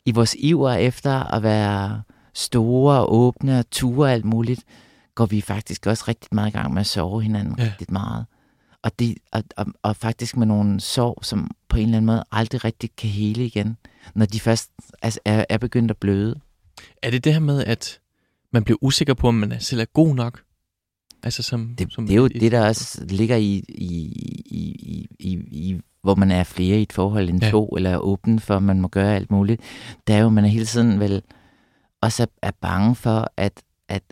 [0.06, 2.02] i vores iver efter at være
[2.34, 4.64] store og åbne og ture og alt muligt,
[5.16, 7.64] går vi faktisk også rigtig meget i gang med at sove hinanden Ja.
[7.64, 7.70] ja.
[7.70, 8.26] rigtig meget.
[8.84, 12.24] Og, det, og, og, og faktisk med nogle sår, som på en eller anden måde
[12.32, 13.78] aldrig rigtig kan hele igen,
[14.16, 16.40] når de først altså, er, er begyndt at bløde.
[17.02, 18.00] Er det det her med, at
[18.54, 20.42] man bliver usikker på, om man selv er god nok?
[21.24, 23.96] Altså som, Det, som det er jo et- det, der også ligger i, i,
[24.46, 25.34] i, i, i,
[25.70, 27.50] i hvor man er flere i et forhold end Ja.
[27.52, 29.62] to, eller er åben for, at man må gøre alt muligt.
[30.08, 31.22] Det er jo, man er hele tiden vel
[32.02, 34.04] også er, er bange for, at, at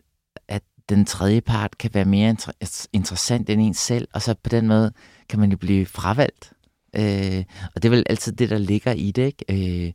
[0.95, 4.49] den tredje part kan være mere inter- altså, interessant end en selv, og så på
[4.49, 4.91] den måde
[5.30, 6.54] kan man jo blive fravalgt.
[6.95, 7.43] Øh,
[7.75, 9.86] og det er vel altid det, der ligger i det, ikke?
[9.86, 9.93] Øh,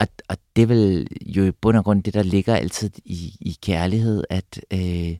[0.00, 3.36] og, og det er vel jo i bund og grund det, der ligger altid i,
[3.40, 5.16] i kærlighed, at, øh,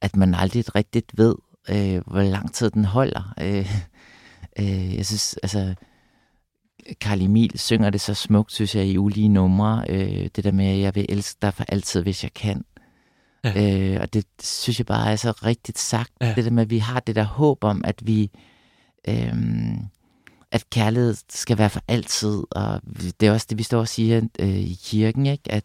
[0.00, 1.34] at man aldrig rigtigt ved,
[1.68, 3.34] øh, hvor lang tid den holder.
[3.40, 3.72] Øh,
[4.58, 5.74] øh, jeg synes, altså,
[7.00, 9.84] Karl Emil synger det så smukt, synes jeg, i ulige numre.
[9.88, 12.64] Øh, det der med, at jeg vil elske dig for altid, hvis jeg kan.
[13.44, 13.78] Ja.
[13.94, 16.10] Øh, og det synes jeg bare er så rigtigt sagt.
[16.20, 16.34] Ja.
[16.36, 18.30] Det der med, at vi har det der håb om, at vi...
[19.08, 19.34] Øh,
[20.52, 22.80] at kærlighed skal være for altid, og
[23.20, 25.52] det er også det, vi står og siger øh, i kirken, ikke?
[25.52, 25.64] at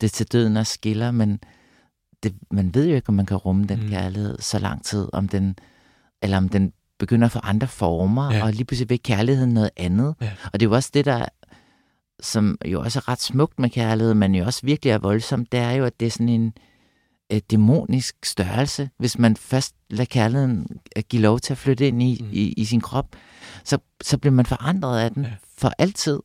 [0.00, 1.40] det er til døden og skiller, men
[2.22, 3.88] det, man ved jo ikke, om man kan rumme den Mm.
[3.88, 5.58] kærlighed så lang tid, om den,
[6.22, 8.44] eller om den begynder at få andre former, Ja.
[8.44, 10.14] og lige pludselig vil kærligheden noget andet.
[10.20, 10.30] Ja.
[10.52, 11.26] Og det er jo også det, der
[12.20, 15.60] som jo også er ret smukt med kærlighed, men jo også virkelig er voldsomt, det
[15.60, 16.52] er jo, at det er sådan en øh,
[17.50, 22.18] dæmonisk størrelse, hvis man først lader kærligheden øh, give lov til at flytte ind i,
[22.22, 22.28] Mm.
[22.32, 23.16] i, i sin krop,
[23.64, 25.30] så, så bliver man forandret af den Ja.
[25.58, 26.18] for altid,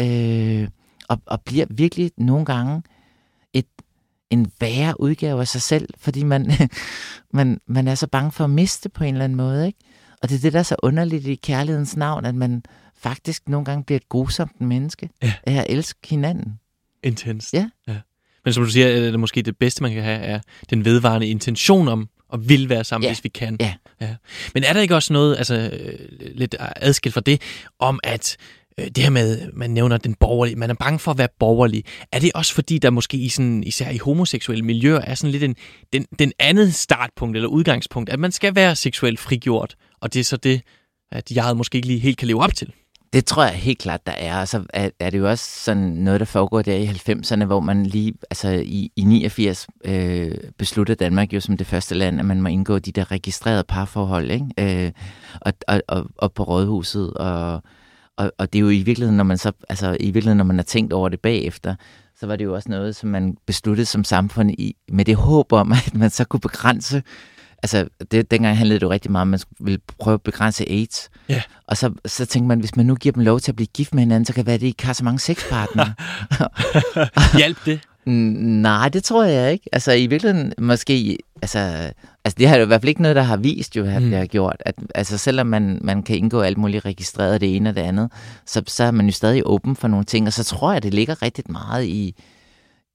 [0.00, 0.68] øh,
[1.08, 2.82] og, og bliver virkelig nogle gange
[3.52, 3.66] et,
[4.30, 6.52] en værre udgave af sig selv, fordi man,
[7.38, 9.66] man, man er så bange for at miste på en eller anden måde.
[9.66, 9.78] Ikke?
[10.22, 12.62] Og det er det, der er så underligt i kærlighedens navn, at man
[12.94, 15.32] faktisk nogle gange bliver et godsomt menneske Ja.
[15.46, 16.60] af at elske hinanden.
[17.02, 17.54] Intenst.
[17.54, 17.70] Ja.
[17.88, 17.96] ja.
[18.46, 21.26] Men som du siger, er det måske det bedste, man kan have, er den vedvarende
[21.28, 23.10] intention om at vil være sammen, Ja.
[23.10, 23.56] hvis vi kan.
[23.60, 23.74] Ja.
[24.00, 24.14] ja.
[24.54, 25.98] Men er der ikke også noget, altså øh,
[26.34, 27.40] lidt adskilt fra det,
[27.78, 28.36] om at
[28.80, 31.84] øh, det her med, man nævner den borgerlige, man er bange for at være borgerlig.
[32.12, 35.42] Er det også fordi, der måske i sådan, især i homoseksuelle miljøer, er sådan lidt
[35.42, 35.56] en,
[35.92, 40.24] den, den andet startpunkt eller udgangspunkt, at man skal være seksuelt frigjort, og det er
[40.24, 40.60] så det,
[41.12, 42.72] at jeg måske ikke lige helt kan leve op til.
[43.16, 44.40] Det tror jeg helt klart, der er.
[44.40, 47.60] Og så er, er det jo også sådan noget, der foregår der i 90'erne, hvor
[47.60, 52.26] man lige, altså i, i 89 øh, besluttede Danmark jo som det første land, at
[52.26, 54.84] man må indgå de der registrerede parforhold, ikke?
[54.86, 54.92] Øh,
[55.40, 57.62] og, og, og, og på rådhuset, og,
[58.16, 60.56] og, og det er jo i virkeligheden, når man så, altså i virkeligheden, når man
[60.56, 61.74] har tænkt over det bagefter,
[62.20, 65.52] så var det jo også noget, som man besluttede som samfund i, med det håb
[65.52, 67.02] om, at man så kunne begrænse
[67.62, 70.70] Altså, det, dengang handlede det jo rigtig meget om, at man ville prøve at begrænse
[70.70, 71.10] AIDS.
[71.28, 71.42] Ja.
[71.66, 73.94] Og så, så tænkte man, hvis man nu giver dem lov til at blive gift
[73.94, 75.94] med hinanden, så kan det være, at de ikke har så mange sexpartnere.
[77.38, 77.80] Hjælp det.
[78.62, 79.68] Nej, det tror jeg ikke.
[79.72, 81.58] Altså i virkeligheden måske, altså,
[82.24, 84.08] altså det har jo i hvert fald ikke noget, der har vist jo, at Mm.
[84.10, 84.56] det har gjort.
[84.60, 88.10] At, altså selvom man, man kan indgå alt muligt registreret det ene og det andet,
[88.46, 90.94] så, så er man jo stadig åben for nogle ting, og så tror jeg, det
[90.94, 92.14] ligger rigtig meget i,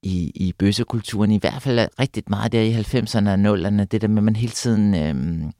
[0.02, 4.08] i, i bøssekulturen, i hvert fald rigtig meget der i 90'erne og 0'erne, det der
[4.08, 5.52] med, at man hele tiden øhm,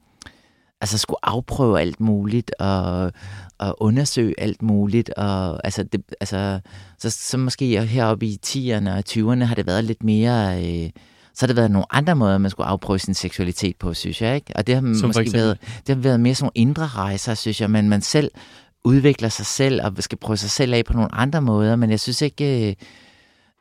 [0.81, 3.11] altså skulle afprøve alt muligt, og,
[3.57, 6.59] og undersøge alt muligt, og altså, det, altså
[6.99, 10.65] så, så måske heroppe i 10'erne og 20'erne har det været lidt mere...
[10.65, 10.89] Øh,
[11.35, 14.35] så har det været nogle andre måder, man skulle afprøve sin seksualitet på, synes jeg.
[14.35, 14.55] ikke.
[14.55, 17.61] Og det har Som måske været, det har været mere sådan nogle indre rejser, synes
[17.61, 18.31] jeg, men man selv
[18.83, 21.99] udvikler sig selv og skal prøve sig selv af på nogle andre måder, men jeg
[21.99, 22.75] synes ikke, øh,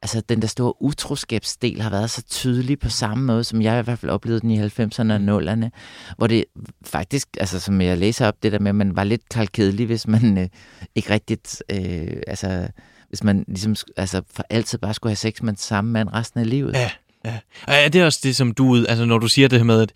[0.02, 3.82] altså den der store utroskabsdel har været så tydelig på samme måde, som jeg i
[3.82, 5.68] hvert fald oplevede den i 90'erne og 0'erne,
[6.16, 6.44] hvor det
[6.84, 10.06] faktisk, altså som jeg læser op, det der med, at man var lidt kalkedelig, hvis
[10.06, 10.48] man øh,
[10.94, 12.68] ikke rigtigt, øh, altså
[13.08, 16.40] hvis man ligesom altså for altid bare skulle have sex med den samme mand resten
[16.40, 16.72] af livet.
[16.74, 16.90] Ja,
[17.24, 17.38] ja.
[17.66, 19.92] Og er det også det, som du, altså når du siger det her med, at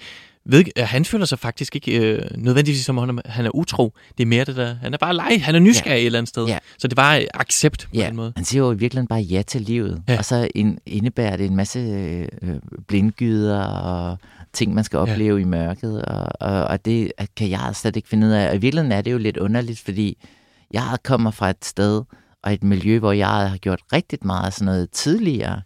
[0.49, 3.93] ved, at han føler sig faktisk ikke øh, nødvendigvis som om, han er utro.
[4.19, 6.01] Det er mere det der, han er bare leg, han er nysgerrig ja.
[6.01, 6.47] et eller andet sted.
[6.47, 6.59] Ja.
[6.79, 8.33] Så det er bare accept på Ja, den måde.
[8.37, 10.03] han siger jo i virkeligheden bare ja til livet.
[10.09, 10.19] Ja.
[10.19, 12.57] Og så in, indebærer det en masse øh,
[12.89, 14.19] blindgyder og
[14.53, 15.43] ting, man skal opleve ja.
[15.43, 16.03] i mørket.
[16.03, 18.49] Og, og, og det kan jeg slet ikke finde ud af.
[18.49, 20.19] Og i virkeligheden er det jo lidt underligt, fordi
[20.73, 22.03] jeg kommer fra et sted
[22.43, 25.63] og et miljø, hvor jeg har gjort rigtig meget sådan noget tidligere.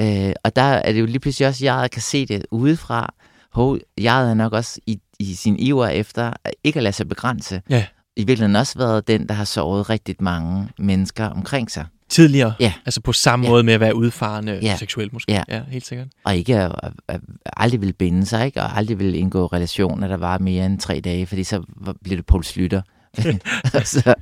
[0.00, 3.14] Øh, og der er det jo lige pludselig også, jeg kan se det udefra.
[3.52, 6.32] Hov, jeg er nok også i, i sin iver efter
[6.64, 7.62] ikke at lade sig begrænse.
[7.70, 7.86] Ja.
[8.16, 11.86] I virkeligheden også været den, der har såret rigtig mange mennesker omkring sig.
[12.08, 12.52] tidligere.
[12.60, 12.72] Ja.
[12.86, 13.50] Altså på samme Ja.
[13.50, 14.76] måde med at være udfarende Ja.
[14.76, 15.32] seksuelt måske.
[15.32, 15.42] Ja.
[15.48, 16.08] ja helt sikkert.
[16.24, 17.20] Og ikke at, at, at
[17.56, 18.62] aldrig vil binde sig, ikke?
[18.62, 21.62] og aldrig vil indgå relationer, der var mere end tre dage, fordi så
[22.04, 22.82] bliver det Poul Slytter.
[23.84, 24.14] så,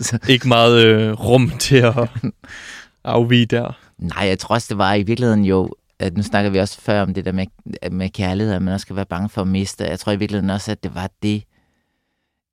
[0.00, 1.94] så, Ikke meget øh, rum til at
[3.04, 3.78] afvige der.
[3.98, 7.02] nej, jeg tror også, det var i virkeligheden jo, at nu snakker vi også før
[7.02, 7.46] om det der med,
[7.90, 9.84] med kærlighed, at man også skal være bange for at miste.
[9.84, 11.44] Jeg tror i virkeligheden også, at det var det,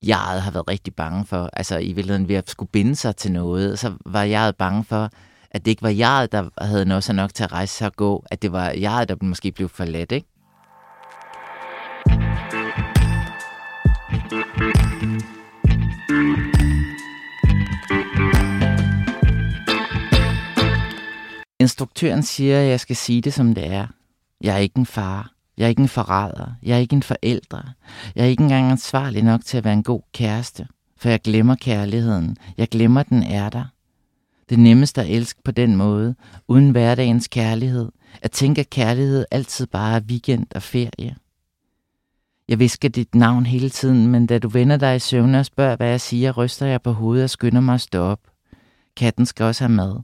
[0.04, 1.50] jeg har været rigtig bange for.
[1.54, 5.10] Altså i virkeligheden ved at skulle binde sig til noget, så var jeg bange for,
[5.52, 7.94] at det ikke var jeg, der havde noget så nok til at rejse sig og
[7.94, 10.28] gå, at det var jeg, der måske blev forladt, ikke?
[21.64, 23.88] Instruktøren siger, at jeg skal sige det, som det er.
[24.42, 25.32] Jeg er ikke en far.
[25.58, 26.52] Jeg er ikke en forræder.
[26.64, 27.64] Jeg er ikke en forældre.
[28.16, 30.68] Jeg er ikke engang ansvarlig nok til at være en god kæreste.
[30.98, 32.38] For jeg glemmer kærligheden.
[32.58, 33.66] Jeg glemmer, den er der.
[34.50, 36.16] Det nemmeste at elske på den måde,
[36.48, 37.92] uden hverdagens kærlighed.
[38.22, 41.16] At tænke, at kærlighed altid bare er weekend og ferie.
[42.48, 45.76] Jeg visker dit navn hele tiden, men da du vender dig i søvne og spørger,
[45.76, 48.20] hvad jeg siger, ryster jeg på hovedet og skynder mig at stå op.
[48.98, 50.02] Katten skal også have mad.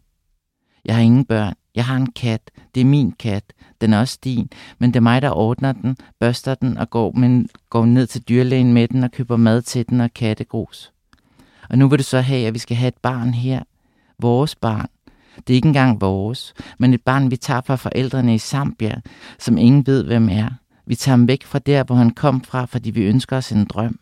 [0.86, 1.54] Jeg har ingen børn.
[1.76, 2.52] Jeg har en kat.
[2.76, 3.44] Det er min kat.
[3.82, 4.50] Den er også din.
[4.80, 8.22] Men det er mig, der ordner den, børster den og går, men går ned til
[8.22, 10.92] dyrlægen med den og køber mad til den og kattegrus.
[11.70, 13.64] Og nu vil du så have, at vi skal have et barn her.
[14.20, 14.88] Vores barn.
[15.48, 19.02] Det er ikke engang vores, men et barn, vi tager fra forældrene i Zambia,
[19.40, 20.50] som ingen ved, hvem er.
[20.86, 23.66] Vi tager ham væk fra der, hvor han kom fra, fordi vi ønsker os en
[23.66, 24.00] drøm.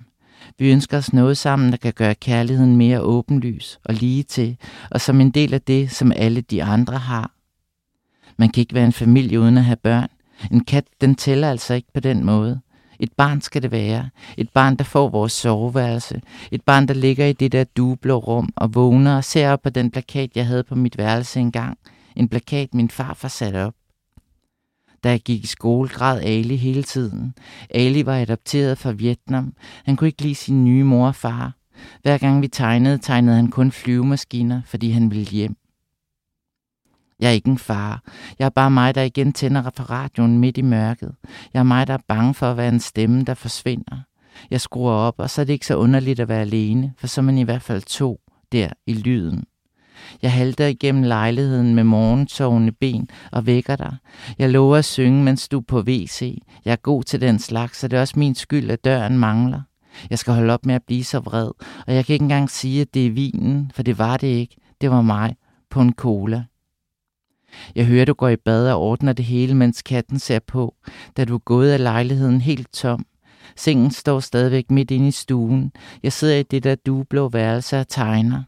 [0.59, 4.57] Vi ønsker os noget sammen, der kan gøre kærligheden mere åbenlys og lige til,
[4.91, 7.31] og som en del af det, som alle de andre har.
[8.37, 10.07] Man kan ikke være en familie uden at have børn.
[10.51, 12.59] En kat, den tæller altså ikke på den måde.
[12.99, 14.09] Et barn skal det være.
[14.37, 16.21] Et barn, der får vores soveværelse.
[16.51, 19.69] Et barn, der ligger i det der dublå rum og vågner og ser op på
[19.69, 21.77] den plakat, jeg havde på mit værelse engang.
[22.15, 23.73] En plakat, min farfar satte op.
[25.07, 27.33] Da jeg gik i skole, græd Ali hele tiden.
[27.69, 29.53] Ali var adopteret fra Vietnam.
[29.85, 31.53] Han kunne ikke lide sin nye mor og far.
[32.01, 35.55] Hver gang vi tegnede, tegnede han kun flyvemaskiner, fordi han ville hjem.
[37.19, 38.03] Jeg er ikke en far.
[38.39, 41.15] Jeg er bare mig, der igen tænder på radioen midt i mørket.
[41.53, 43.97] Jeg er mig, der er bange for at være en stemme, der forsvinder.
[44.51, 47.21] Jeg skruer op, og så er det ikke så underligt at være alene, for så
[47.21, 48.19] er man i hvert fald to
[48.51, 49.43] der i lyden.
[50.21, 53.95] Jeg halter igennem lejligheden med morgensovende ben og vækker dig.
[54.39, 56.41] Jeg lover at synge, mens du er på WC.
[56.65, 59.61] Jeg er god til den slags, så det er også min skyld, at døren mangler.
[60.09, 61.51] Jeg skal holde op med at blive så vred,
[61.87, 64.55] og jeg kan ikke engang sige, at det er vinen, for det var det ikke.
[64.81, 65.35] Det var mig
[65.69, 66.43] på en cola.
[67.75, 70.75] Jeg hører, du går i bad og ordner det hele, mens katten ser på,
[71.17, 73.05] da du er gået af lejligheden helt tom.
[73.55, 75.71] Sengen står stadigvæk midt inde i stuen.
[76.03, 78.43] Jeg sidder i det der dueblå værelse og tegner.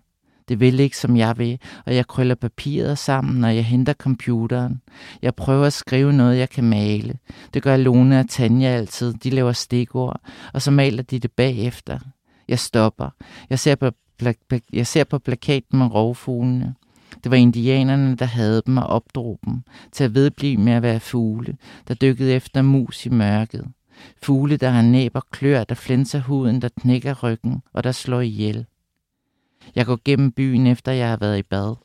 [0.49, 4.81] Det vil ikke, som jeg vil, og jeg krøller papiret sammen, når jeg henter computeren.
[5.21, 7.13] Jeg prøver at skrive noget, jeg kan male.
[7.53, 9.13] Det gør Lone og Tanja altid.
[9.13, 10.21] De laver stikord,
[10.53, 11.99] og så maler de det bagefter.
[12.47, 13.09] Jeg stopper.
[13.49, 13.91] Jeg ser på,
[14.23, 16.75] pla- jeg ser på plakaten med rovfuglene.
[17.23, 20.99] Det var indianerne, der havde dem og opdrog dem til at vedblive med at være
[20.99, 21.57] fugle,
[21.87, 23.65] der dykkede efter mus i mørket.
[24.23, 28.21] Fugle, der har næb og klør, der flænser huden, der knækker ryggen og der slår
[28.21, 28.65] ihjel.
[29.75, 31.75] Jeg går gennem byen, efter jeg har været i bad.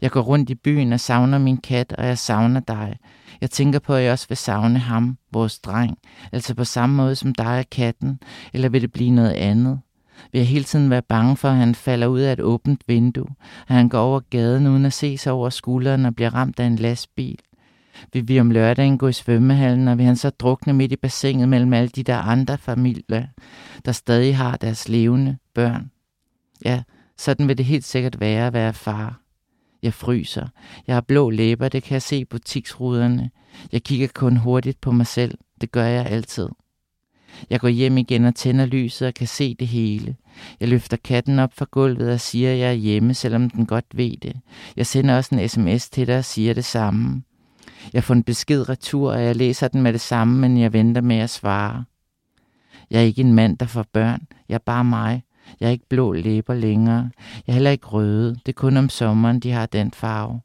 [0.00, 2.96] Jeg går rundt i byen og savner min kat, og jeg savner dig.
[3.40, 5.98] Jeg tænker på, at jeg også vil savne ham, vores dreng,
[6.32, 8.20] altså på samme måde som dig og katten,
[8.52, 9.80] eller vil det blive noget andet?
[10.32, 13.28] Vil jeg hele tiden være bange for, at han falder ud af et åbent vindue,
[13.68, 16.64] at han går over gaden uden at se sig over skulderen og bliver ramt af
[16.64, 17.38] en lastbil?
[18.12, 21.48] Vil vi om lørdagen gå i svømmehallen, og vil han så drukne midt i bassinet
[21.48, 23.26] mellem alle de der andre familier,
[23.84, 25.90] der stadig har deres levende børn?
[26.64, 26.82] Ja,
[27.16, 29.20] sådan vil det helt sikkert være at være far.
[29.82, 30.48] Jeg fryser.
[30.86, 33.30] Jeg har blå læber, det kan jeg se i butiksruderne.
[33.72, 35.38] Jeg kigger kun hurtigt på mig selv.
[35.60, 36.48] Det gør jeg altid.
[37.50, 40.16] Jeg går hjem igen og tænder lyset og kan se det hele.
[40.60, 43.84] Jeg løfter katten op fra gulvet og siger, at jeg er hjemme, selvom den godt
[43.94, 44.36] ved det.
[44.76, 47.22] Jeg sender også en sms til dig og siger det samme.
[47.92, 51.00] Jeg får en besked retur, og jeg læser den med det samme, men jeg venter
[51.00, 51.84] med at svare.
[52.90, 54.26] Jeg er ikke en mand, der får børn.
[54.48, 55.22] Jeg er bare mig.
[55.60, 57.10] Jeg har ikke blå læber længere.
[57.46, 58.34] Jeg er heller ikke røde.
[58.34, 60.40] Det er kun om sommeren, de har den farve.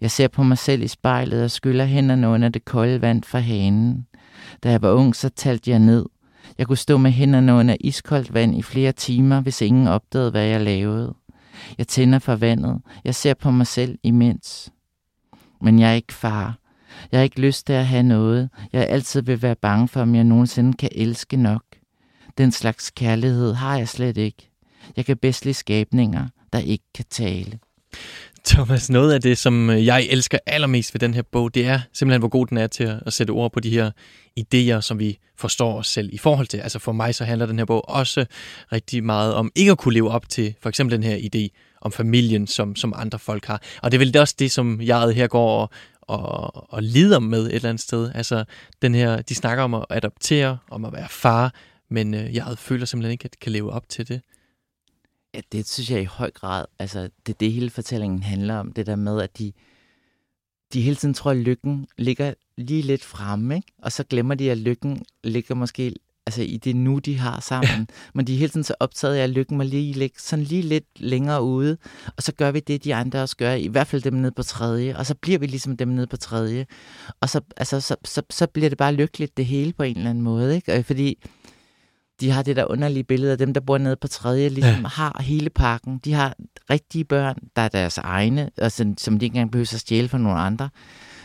[0.00, 3.38] Jeg ser på mig selv i spejlet og skyller hænderne under det kolde vand fra
[3.38, 4.06] hanen.
[4.62, 6.06] Da jeg var ung, så talte jeg ned.
[6.58, 10.44] Jeg kunne stå med hænderne under iskoldt vand i flere timer, hvis ingen opdagede, hvad
[10.44, 11.14] jeg lavede.
[11.78, 12.80] Jeg tænder for vandet.
[13.04, 14.72] Jeg ser på mig selv imens.
[15.60, 16.58] Men jeg er ikke far.
[17.12, 18.50] Jeg har ikke lyst til at have noget.
[18.72, 21.62] Jeg altid vil være bange for, om jeg nogensinde kan elske nok.
[22.38, 24.50] Den slags kærlighed har jeg slet ikke.
[24.96, 27.58] Jeg kan bedst lide skabninger, der ikke kan tale.
[28.46, 31.80] Thomas, noget af det, som øh, jeg elsker allermest ved den her bog, det er
[31.92, 33.90] simpelthen, hvor god den er til at sætte ord på de her
[34.40, 36.58] idéer, som vi forstår os selv i forhold til.
[36.58, 38.26] Altså for mig så handler den her bog også
[38.72, 41.48] rigtig meget om ikke at kunne leve op til for eksempel den her idé
[41.80, 43.62] om familien, som, som andre folk har.
[43.82, 45.70] Og det er vel også det, som jeg her går og,
[46.02, 48.10] og, og lider med et eller andet sted.
[48.14, 48.44] Altså
[48.82, 51.54] den her, de snakker om at adoptere, om at være far,
[51.94, 54.20] men øh, jeg føler simpelthen ikke, at kan leve op til det.
[55.34, 58.86] Ja, det synes jeg i høj grad, altså det det hele fortællingen handler om, det
[58.86, 59.52] der med, at de,
[60.72, 63.72] de hele tiden tror, at lykken ligger lige lidt fremme, ikke?
[63.82, 65.94] og så glemmer de, at lykken ligger måske
[66.26, 67.86] altså i det nu, de har sammen.
[67.88, 67.94] Ja.
[68.14, 70.62] Men de er hele tiden så optaget af, at lykken må lige ligge sådan lige
[70.62, 71.76] lidt længere ude,
[72.16, 74.42] og så gør vi det, de andre også gør, i hvert fald dem nede på
[74.42, 76.66] tredje, og så bliver vi ligesom dem nede på tredje,
[77.20, 80.10] og så, altså, så, så, så bliver det bare lykkeligt det hele på en eller
[80.10, 80.82] anden måde, ikke?
[80.82, 81.18] Fordi
[82.20, 84.88] de har det der underlige billede af dem, der bor nede på tredje, ligesom ja.
[84.88, 85.98] har hele pakken.
[85.98, 86.34] De har
[86.70, 90.08] rigtige børn, der er deres egne, og som, som de ikke engang behøver at stjæle
[90.08, 90.70] fra nogle andre.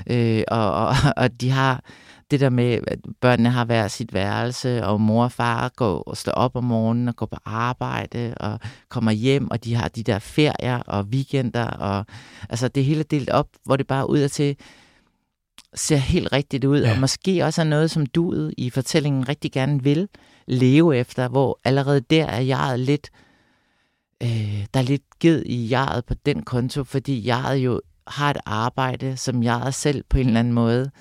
[0.08, 1.84] Øh, og, og, og de har
[2.32, 6.18] det der med, at børnene har hver sit værelse, og mor og far går og
[6.18, 10.04] står op om morgenen og går på arbejde og kommer hjem, og de har de
[10.04, 12.06] der ferier og weekender, og
[12.50, 14.58] altså det hele er delt op, hvor det bare ud til
[15.76, 16.92] ser helt rigtigt ud, ja.
[16.92, 20.08] og måske også er noget, som duet i fortællingen rigtig gerne vil
[20.50, 23.10] leve efter, hvor allerede der er jeg lidt,
[24.24, 28.38] øh, der er lidt givet i jeget på den konto, fordi jeg jo har et
[28.46, 30.92] arbejde, som jeg selv på en eller anden måde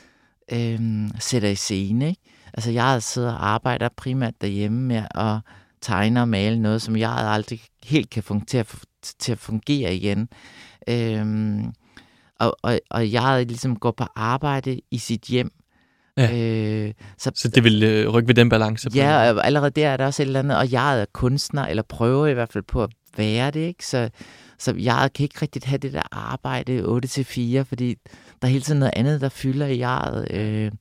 [0.53, 0.81] øh,
[1.19, 2.09] sætter i scene.
[2.09, 2.23] Ikke?
[2.55, 5.37] Altså jeg sidder og arbejder primært derhjemme med at
[5.81, 8.65] tegne og male noget, som jeg aldrig helt kan fungere,
[9.19, 10.29] til, at, fungere igen.
[10.89, 11.27] Øh,
[12.41, 15.51] og, og, og jeg ligesom går på arbejde i sit hjem.
[16.19, 16.37] Ja.
[16.37, 18.91] Øh, så, så det vil øh, rykke ved den balance?
[18.95, 21.83] Ja, og allerede der er der også et eller andet, og jeg er kunstner, eller
[21.83, 23.87] prøver i hvert fald på at være det, ikke?
[23.87, 24.11] Så,
[24.59, 27.95] så jeg kan ikke rigtig have det der arbejde 8-4, fordi
[28.43, 30.31] der er hele tiden noget andet, der fylder i jeget.
[30.31, 30.73] Øh,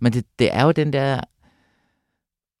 [0.00, 1.20] men det, det er jo den der,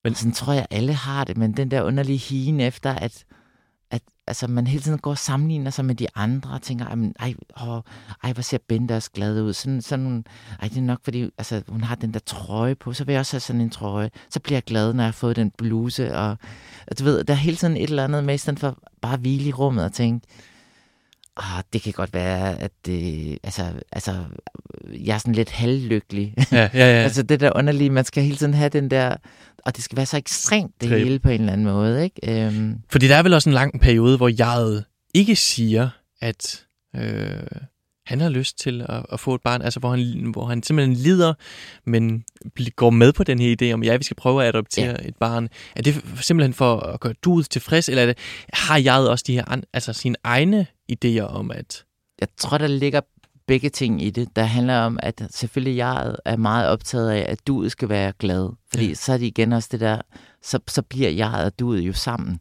[0.04, 3.24] men sådan tror jeg, alle har det, men den der underlige hien efter, at
[4.26, 7.80] altså, man hele tiden går og sammenligner sig med de andre, og tænker, ej, åh,
[8.24, 9.52] ej hvor ser Bente også glad ud.
[9.52, 10.24] Sådan, sådan,
[10.62, 13.20] ej, det er nok, fordi altså, hun har den der trøje på, så vil jeg
[13.20, 14.10] også have sådan en trøje.
[14.30, 16.16] Så bliver jeg glad, når jeg har fået den bluse.
[16.16, 16.36] Og,
[16.86, 19.14] og du ved, der er hele tiden et eller andet med, i stedet for bare
[19.14, 20.26] at hvile i rummet og tænke,
[21.36, 24.24] Ah, det kan godt være, at det, altså, altså,
[24.90, 26.34] jeg er sådan lidt halvlykkelig.
[26.52, 27.02] Ja, ja, ja.
[27.06, 29.16] altså det der underlige, man skal hele tiden have den der,
[29.66, 30.98] og det skal være så ekstremt det Trip.
[30.98, 32.04] hele på en eller anden måde.
[32.04, 32.46] Ikke?
[32.46, 32.74] Øhm.
[32.90, 34.82] Fordi der er vel også en lang periode, hvor jeg
[35.14, 35.88] ikke siger,
[36.20, 36.64] at
[36.96, 37.60] øh,
[38.06, 40.96] han har lyst til at, at få et barn, altså hvor han, hvor han simpelthen
[40.96, 41.34] lider,
[41.86, 42.24] men
[42.76, 45.08] går med på den her idé om, ja, vi skal prøve at adoptere ja.
[45.08, 45.48] et barn.
[45.76, 48.18] Er det simpelthen for at gøre du tilfreds, eller er det,
[48.52, 51.84] har jeg også de her, altså sine egne idéer om, at...
[52.20, 53.00] Jeg tror, der ligger
[53.52, 54.36] begge ting i det.
[54.36, 58.48] Der handler om, at selvfølgelig jeg er meget optaget af, at du skal være glad.
[58.70, 58.94] Fordi ja.
[58.94, 60.00] så er det igen også det der,
[60.42, 62.40] så, så bliver jeg og du jo sammen.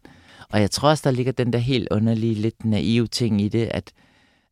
[0.49, 3.69] Og jeg tror også, der ligger den der helt underlige, lidt naive ting i det,
[3.71, 3.91] at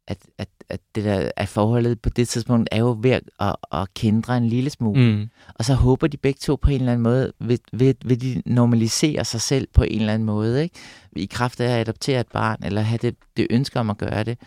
[0.08, 3.56] at, at, at det der at forholdet på det tidspunkt er jo ved at, at,
[3.72, 5.16] at kendre en lille smule.
[5.16, 5.30] Mm.
[5.56, 8.42] Og så håber de begge to på en eller anden måde, vil, vil, vil de
[8.46, 10.76] normalisere sig selv på en eller anden måde, ikke?
[11.16, 14.24] i kraft af at adoptere et barn, eller have det, det ønsker om at gøre
[14.24, 14.38] det.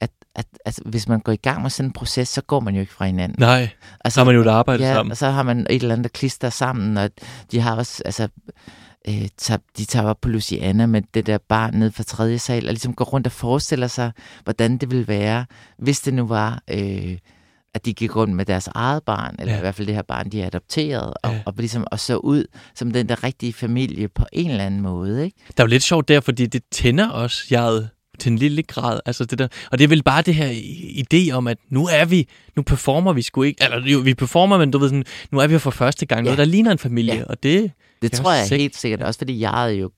[0.00, 2.74] At, at, at hvis man går i gang med sådan en proces, så går man
[2.74, 3.36] jo ikke fra hinanden.
[3.38, 3.68] Nej,
[4.04, 5.10] altså, så har man jo et arbejde ja, sammen.
[5.10, 7.10] og så har man et eller andet, der klister sammen, og
[7.50, 8.28] de har også, altså,
[9.08, 12.66] øh, tager, de tager op på Luciana med det der barn nede fra tredje sal,
[12.66, 14.12] og ligesom går rundt og forestiller sig,
[14.44, 15.46] hvordan det ville være,
[15.78, 17.18] hvis det nu var, øh,
[17.74, 19.58] at de gik rundt med deres eget barn, eller ja.
[19.58, 21.42] i hvert fald det her barn, de har adopteret, og, ja.
[21.46, 25.24] og, ligesom, og så ud som den der rigtige familie på en eller anden måde.
[25.24, 25.36] Ikke?
[25.56, 27.88] Der er jo lidt sjovt der, fordi det tænder os, jeg
[28.18, 29.00] til en lille grad.
[29.06, 30.50] Altså det der, og det er vel bare det her
[31.02, 34.58] idé om, at nu er vi, nu performer vi sgu ikke, eller jo, vi performer,
[34.58, 36.24] men du ved sådan, nu er vi jo for første gang, ja.
[36.24, 37.24] noget der ligner en familie, ja.
[37.24, 37.70] og det,
[38.02, 38.60] det tror jeg sikkert.
[38.60, 39.90] helt sikkert, også fordi jeg jo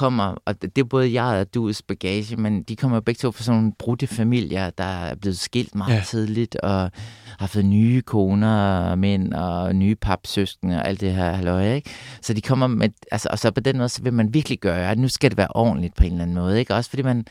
[0.00, 3.30] kommer, og det er både jeg og du's bagage, men de kommer jo begge to
[3.30, 6.02] fra sådan nogle brudte familier, der er blevet skilt meget ja.
[6.06, 6.90] tidligt, og
[7.38, 11.90] har fået nye koner og mænd, og nye papsøskende, og alt det her halløj, ikke?
[12.22, 14.90] Så de kommer med, altså, og så på den måde, så vil man virkelig gøre,
[14.90, 16.74] at nu skal det være ordentligt på en eller anden måde, ikke?
[16.74, 17.26] Også fordi man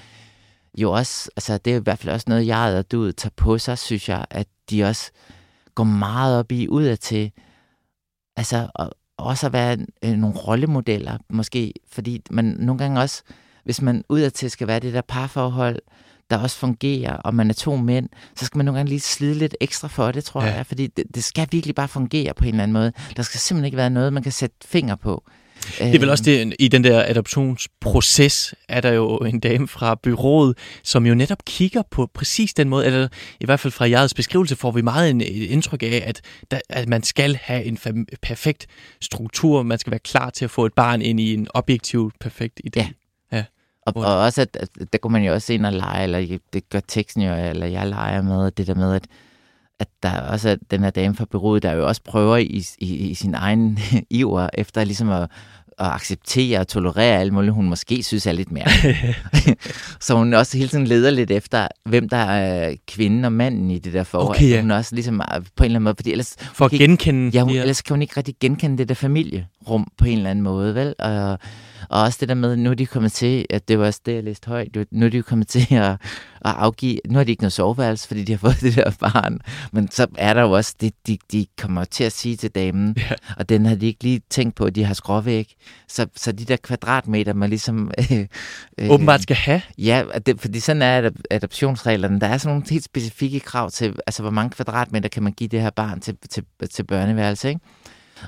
[0.77, 3.57] jo også, altså det er i hvert fald også noget, jeg og du tager på
[3.57, 5.11] sig, synes jeg, at de også
[5.75, 7.31] går meget op i udad til,
[8.37, 13.23] altså, og, også at være øh, nogle rollemodeller, måske, fordi man nogle gange også,
[13.63, 15.79] hvis man udadtil skal være det der parforhold,
[16.29, 19.33] der også fungerer, og man er to mænd, så skal man nogle gange lige slide
[19.33, 20.55] lidt ekstra for det, tror ja.
[20.55, 22.91] jeg, fordi det, det skal virkelig bare fungere på en eller anden måde.
[23.17, 25.23] Der skal simpelthen ikke være noget, man kan sætte finger på.
[25.77, 29.95] Det er vel også det, i den der adoptionsproces, er der jo en dame fra
[29.95, 33.07] byrådet, som jo netop kigger på præcis den måde, eller
[33.39, 36.59] i hvert fald fra jeres beskrivelse får vi meget en, et indtryk af, at, der,
[36.69, 38.67] at man skal have en perfekt
[39.01, 42.61] struktur, man skal være klar til at få et barn ind i en objektiv perfekt
[42.67, 42.79] idé.
[42.79, 42.87] Ja.
[43.31, 43.43] ja.
[43.81, 46.69] Og, og også, at, at der kunne man jo også ind og lege, eller det
[46.69, 49.03] gør teksten jo, eller jeg leger med, det der med, at
[49.79, 52.95] at der også er den her dame fra byrådet, der jo også prøver i, i,
[52.95, 55.29] i sin egen iver efter ligesom at,
[55.79, 58.67] at acceptere og tolerere alt muligt, hun måske synes er lidt mere.
[60.05, 63.79] så hun også hele tiden leder lidt efter, hvem der er kvinden og manden i
[63.79, 64.37] det der forhold.
[64.37, 64.61] Okay, ja.
[64.61, 65.21] Hun også ligesom
[65.55, 66.35] på en eller anden måde, fordi ellers...
[66.53, 67.31] For at genkende...
[67.33, 70.43] Ja, hun, ellers kan hun ikke rigtig genkende det der familierum på en eller anden
[70.43, 70.95] måde, vel?
[70.99, 71.39] Og,
[71.89, 74.13] og også det der med, nu er de kommet til, at det var også det,
[74.15, 75.97] jeg læste højt, nu er de kommet til at, at
[76.41, 79.39] afgive, nu har de ikke noget soveværelse, fordi de har fået det der barn,
[79.71, 82.95] men så er der jo også det, de, de kommer til at sige til damen,
[82.97, 83.15] Ja.
[83.37, 85.55] og den har de ikke lige tænkt på, at de har skråvæg,
[85.87, 87.91] så, så de der kvadratmeter, man ligesom...
[88.11, 88.25] Øh,
[88.77, 89.61] øh, Åbenbart skal have.
[89.77, 92.19] Ja, det, fordi sådan er adop- adoptionsreglerne.
[92.19, 95.47] Der er sådan nogle helt specifikke krav til, altså hvor mange kvadratmeter kan man give
[95.47, 97.61] det her barn til, til, til børneværelse, ikke?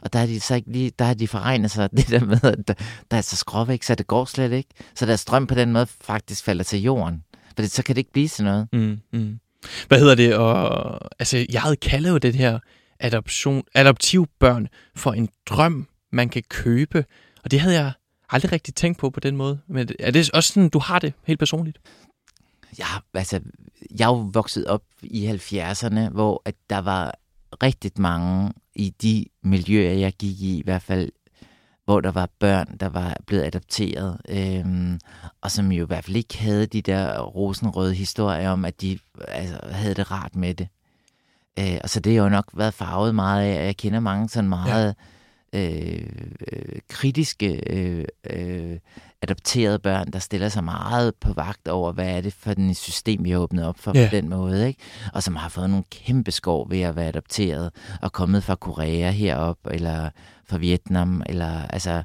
[0.01, 2.43] Og der har de så ikke lige, der har de forregnet sig det der med,
[2.43, 2.73] at der,
[3.11, 4.69] der er så skråvæk, så det går slet ikke.
[4.95, 7.23] Så der strøm på den måde faktisk falder til jorden.
[7.57, 8.67] For så kan det ikke blive til noget.
[8.73, 9.39] Mm, mm.
[9.87, 10.35] Hvad hedder det?
[10.35, 12.59] Og, altså, jeg havde kaldet jo det her
[12.99, 17.05] adoption, adoptivbørn for en drøm, man kan købe.
[17.43, 17.91] Og det havde jeg
[18.29, 19.59] aldrig rigtig tænkt på på den måde.
[19.67, 21.79] Men er det også sådan, du har det helt personligt?
[22.79, 23.39] Ja, altså,
[23.99, 27.15] jeg er jo vokset op i 70'erne, hvor at der var
[27.63, 31.11] rigtig mange i de miljøer, jeg gik i, i hvert fald,
[31.85, 34.99] hvor der var børn, der var blevet adopteret, øhm,
[35.41, 38.99] og som jo i hvert fald ikke havde de der rosenrøde historier om, at de
[39.27, 40.67] altså, havde det rart med det.
[41.59, 44.29] Øh, og så det har jo nok været farvet meget af, at jeg kender mange
[44.29, 44.93] sådan meget ja.
[45.55, 46.03] Øh,
[46.51, 48.77] øh, kritiske øh, øh,
[49.21, 53.23] adopterede børn, der stiller sig meget på vagt over, hvad er det for den system,
[53.23, 54.07] vi har åbnet op for Ja.
[54.09, 54.79] på den måde, ikke?
[55.13, 57.71] Og som har fået nogle kæmpe skår ved at være adopteret
[58.01, 60.09] og kommet fra Korea herop, eller
[60.45, 62.03] fra Vietnam, eller altså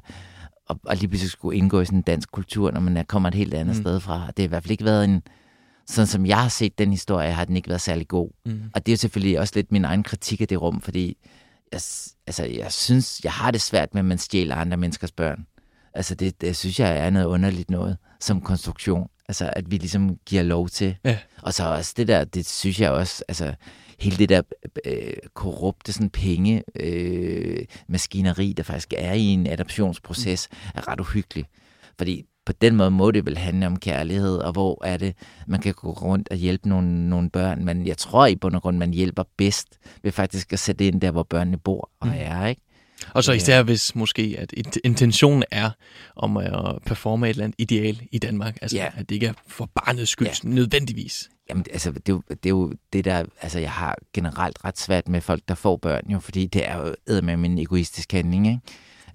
[0.67, 3.29] og, og lige pludselig skulle indgå i sådan en dansk kultur, når man er- kommer
[3.29, 3.81] et helt andet mm.
[3.81, 4.27] sted fra.
[4.27, 5.21] Det har i hvert fald ikke været en,
[5.87, 8.29] sådan som jeg har set den historie, har den ikke været særlig god.
[8.45, 8.61] Mm.
[8.75, 11.17] Og det er jo selvfølgelig også lidt min egen kritik af det rum, fordi
[11.71, 11.81] jeg,
[12.27, 15.47] altså, jeg synes, jeg har det svært med, at man stjæler andre menneskers børn.
[15.93, 19.09] Altså det, det synes jeg er noget underligt noget som konstruktion.
[19.27, 20.95] Altså at vi ligesom giver lov til.
[21.03, 21.17] Ja.
[21.41, 23.53] Og så også det der, det synes jeg også, altså
[23.99, 24.41] hele det der
[24.85, 31.47] øh, korrupte sådan penge øh, maskineri, der faktisk er i en adoptionsproces, er ret uhyggeligt.
[31.97, 35.15] Fordi på den måde må det vel handle om kærlighed, og hvor er det,
[35.47, 38.61] man kan gå rundt og hjælpe nogle, nogle børn, men jeg tror i bund og
[38.61, 39.67] grund, man hjælper bedst
[40.03, 42.13] ved faktisk at sætte ind der, hvor børnene bor og Mm.
[42.15, 42.61] er, ikke?
[43.13, 45.69] Og så især hvis måske, at int- intentionen er
[46.15, 46.51] om at
[46.85, 48.57] performe et eller andet ideal i Danmark.
[48.61, 48.87] Altså, Ja.
[48.97, 50.33] at det ikke er for barnets skyld Ja.
[50.49, 51.29] nødvendigvis.
[51.49, 54.79] Jamen, altså, det er, jo, det er jo det der, altså, jeg har generelt ret
[54.79, 56.77] svært med folk, der får børn, jo, fordi det er
[57.09, 58.59] jo med min egoistisk handling, ikke?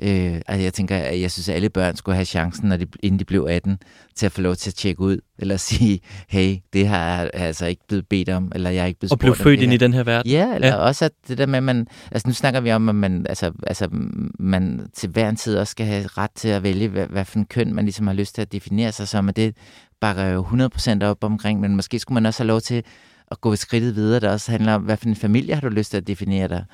[0.00, 2.86] Øh, altså, jeg tænker, at jeg synes, at alle børn skulle have chancen, når de,
[3.02, 3.78] inden de blev 18,
[4.16, 7.66] til at få lov til at tjekke ud, eller sige, hey, det her er altså
[7.66, 9.74] ikke blevet bedt om, eller jeg er ikke blevet Og blev født ind her.
[9.74, 10.32] i den her verden.
[10.32, 10.74] Ja, eller Ja.
[10.76, 13.52] også at det der med, at man, altså nu snakker vi om, at man, altså,
[13.66, 13.88] altså,
[14.38, 17.38] man til hver en tid også skal have ret til at vælge, hvad, hvad for
[17.38, 19.56] en køn man ligesom har lyst til at definere sig som, og det
[20.00, 22.82] bakker jo 100% op omkring, men måske skulle man også have lov til
[23.30, 25.68] at gå et skridtet videre, der også handler om, hvad for en familie har du
[25.68, 26.64] lyst til at definere dig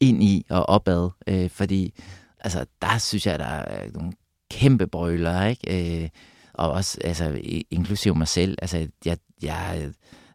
[0.00, 1.94] ind i og opad, øh, fordi
[2.44, 4.12] altså, der synes jeg, der er nogle
[4.50, 6.02] kæmpe brøler, ikke?
[6.02, 6.08] Øh,
[6.54, 7.40] og også, altså,
[7.70, 9.90] inklusive mig selv, altså, jeg, jeg,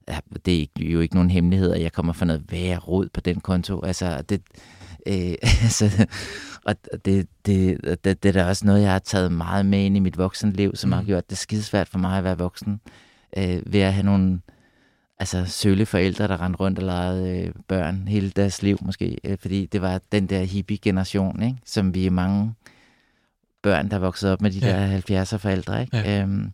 [0.07, 3.21] ja, det er jo ikke nogen hemmelighed, at jeg kommer fra noget værre rod på
[3.21, 3.81] den konto.
[3.81, 4.41] Altså, det,
[5.07, 6.07] øh, altså,
[6.65, 9.97] og det, det, det, det er da også noget, jeg har taget meget med ind
[9.97, 10.93] i mit voksenliv, som mm.
[10.93, 12.81] har gjort det skidesvært for mig at være voksen,
[13.37, 14.39] øh, ved at have nogle
[15.19, 19.37] altså, sølle forældre, der rendte rundt og legede øh, børn hele deres liv måske, øh,
[19.41, 21.57] fordi det var den der hippie-generation, ikke?
[21.65, 22.53] som vi er mange
[23.61, 24.67] børn, der voksede op med de Ja.
[24.67, 25.81] der 70'er forældre.
[25.81, 25.97] Ikke?
[25.97, 26.21] Ja.
[26.21, 26.51] Øhm,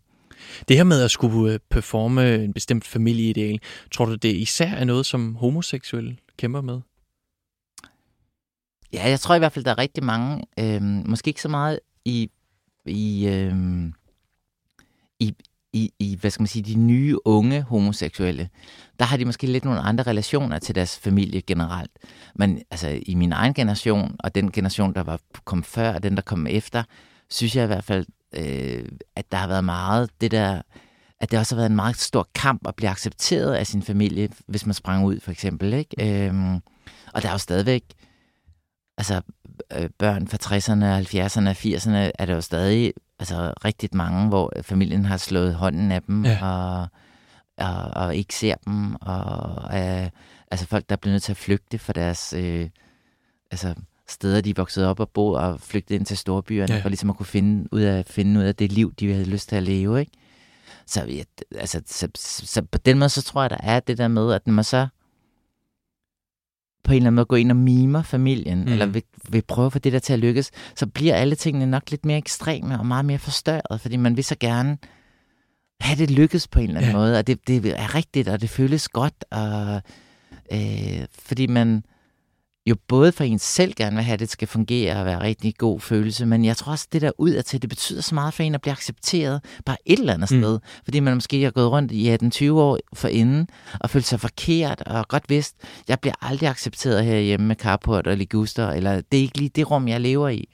[0.67, 3.59] Det her med at skulle øh, performe en bestemt familieideal,
[3.91, 6.79] tror du, det især er noget, som homoseksuelle kæmper med?
[8.93, 11.79] Ja, jeg tror i hvert fald, der er rigtig mange, øhm, måske ikke så meget
[12.05, 12.29] i,
[12.85, 13.93] i, øhm,
[15.19, 15.33] i,
[15.73, 18.49] i, i, hvad skal man sige, de nye unge homoseksuelle.
[18.99, 21.91] Der har de måske lidt nogle andre relationer til deres familie generelt.
[22.35, 26.15] Men altså, i min egen generation, og den generation, der var kom før, og den,
[26.15, 26.83] der kom efter,
[27.29, 28.05] synes jeg i hvert fald,
[28.35, 30.61] øh, at der har været meget det der,
[31.19, 34.29] at det også har været en meget stor kamp at blive accepteret af sin familie,
[34.47, 35.73] hvis man sprang ud, for eksempel.
[35.73, 36.27] Ikke?
[36.27, 36.55] Øhm,
[37.13, 37.83] og der er jo stadigvæk
[38.97, 39.21] altså
[39.77, 44.53] øh, børn fra 60'erne, 70'erne og 80'erne, er der jo stadig altså, rigtig mange, hvor
[44.61, 46.45] familien har slået hånden af dem, ja.
[46.45, 46.87] og,
[47.57, 50.09] og, og ikke ser dem, og øh,
[50.51, 52.69] altså folk, der er blevet nødt til at flygte fra deres øh,
[53.51, 53.75] altså,
[54.07, 56.81] steder, de er vokset op og bo, og flygte ind til storbyerne, ja.
[56.81, 59.49] for ligesom at kunne finde ud af, finde ud af det liv, de havde lyst
[59.49, 60.11] til at leve, ikke?
[60.85, 61.23] Så, ja,
[61.55, 64.33] altså, så, så, så på den måde, så tror jeg, der er det der med,
[64.33, 64.87] at når man så
[66.83, 68.71] på en eller anden måde går ind og mimer familien, mm.
[68.71, 71.91] eller vil, vil prøve få det der til at lykkes, så bliver alle tingene nok
[71.91, 74.77] lidt mere ekstreme og meget mere forstørret, fordi man vil så gerne
[75.81, 76.97] have det lykkes på en eller anden ja.
[76.97, 79.81] måde, og det, det er rigtigt, og det føles godt, og
[80.51, 81.83] øh, fordi man
[82.65, 85.21] jo både for en selv gerne vil have, at det skal fungere og være en
[85.21, 88.15] rigtig god følelse, men jeg tror også, det der ud af til, det betyder så
[88.15, 90.41] meget for en at blive accepteret bare et eller andet mm.
[90.41, 93.47] sted, fordi man måske har gået rundt i 18-20 år for inden
[93.79, 95.55] og følt sig forkert og godt vidst,
[95.87, 99.71] jeg bliver aldrig accepteret herhjemme med carport og liguster, eller det er ikke lige det
[99.71, 100.49] rum, jeg lever i.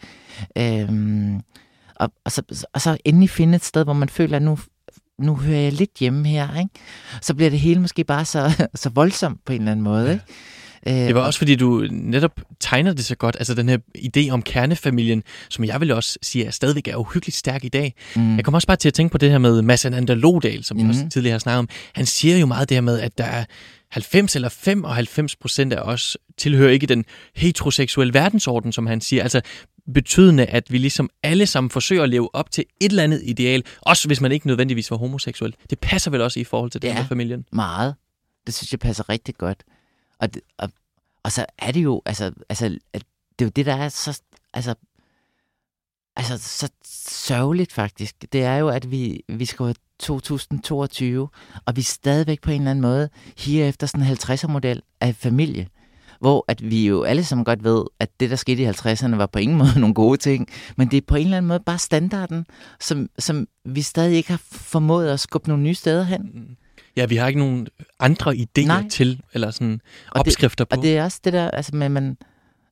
[0.57, 1.41] Øhm,
[1.95, 4.59] og, og, så, og så endelig finde et sted, hvor man føler, at nu,
[5.19, 6.69] nu hører jeg lidt hjemme her, ikke?
[7.21, 10.11] så bliver det hele måske bare så, så voldsomt på en eller anden måde.
[10.11, 10.23] Ikke?
[10.87, 14.29] Øh, det var også fordi, du netop tegner det så godt, altså den her idé
[14.29, 17.93] om kernefamilien, som jeg vil også sige er stadigvæk er uhyggeligt stærk i dag.
[18.15, 18.35] Mm.
[18.35, 20.77] Jeg kommer også bare til at tænke på det her med Mads Anander Lodal, som
[20.77, 20.83] mm.
[20.83, 21.69] jeg også tidligere har snakket om.
[21.93, 23.45] Han siger jo meget det her med, at der er
[23.91, 27.05] 90 eller 95 procent af os tilhører ikke den
[27.35, 29.23] heteroseksuelle verdensorden, som han siger.
[29.23, 29.41] Altså
[29.93, 33.63] betydende, at vi ligesom alle sammen forsøger at leve op til et eller andet ideal,
[33.81, 35.55] også hvis man ikke nødvendigvis var homoseksuel.
[35.69, 37.45] Det passer vel også i forhold til den ja, familien?
[37.51, 37.95] meget.
[38.47, 39.63] Det synes jeg passer rigtig godt.
[40.19, 40.69] Og, og,
[41.23, 43.03] og så er det jo, altså, altså at
[43.39, 44.21] det er jo det, der er så,
[44.53, 44.75] altså,
[46.15, 48.25] altså, så sørgeligt faktisk.
[48.33, 51.29] Det er jo, at vi, vi skal 2022,
[51.65, 55.15] og vi er stadigvæk på en eller anden måde her efter sådan en 50'er-model af
[55.15, 55.67] familie
[56.19, 59.25] hvor at vi jo alle sammen godt ved, at det, der skete i 50'erne, var
[59.25, 60.47] på ingen måde nogle gode ting,
[60.77, 62.45] men det er på en eller anden måde bare standarden,
[62.79, 66.21] som, som vi stadig ikke har formået at skubbe nogle nye steder hen.
[66.21, 66.55] Mm-hmm.
[66.99, 67.67] Ja, vi har ikke nogen
[67.99, 68.87] andre idéer Nej.
[68.89, 69.81] til, eller sådan
[70.11, 70.77] og opskrifter det, på.
[70.77, 72.17] Og det er også det der, altså med, man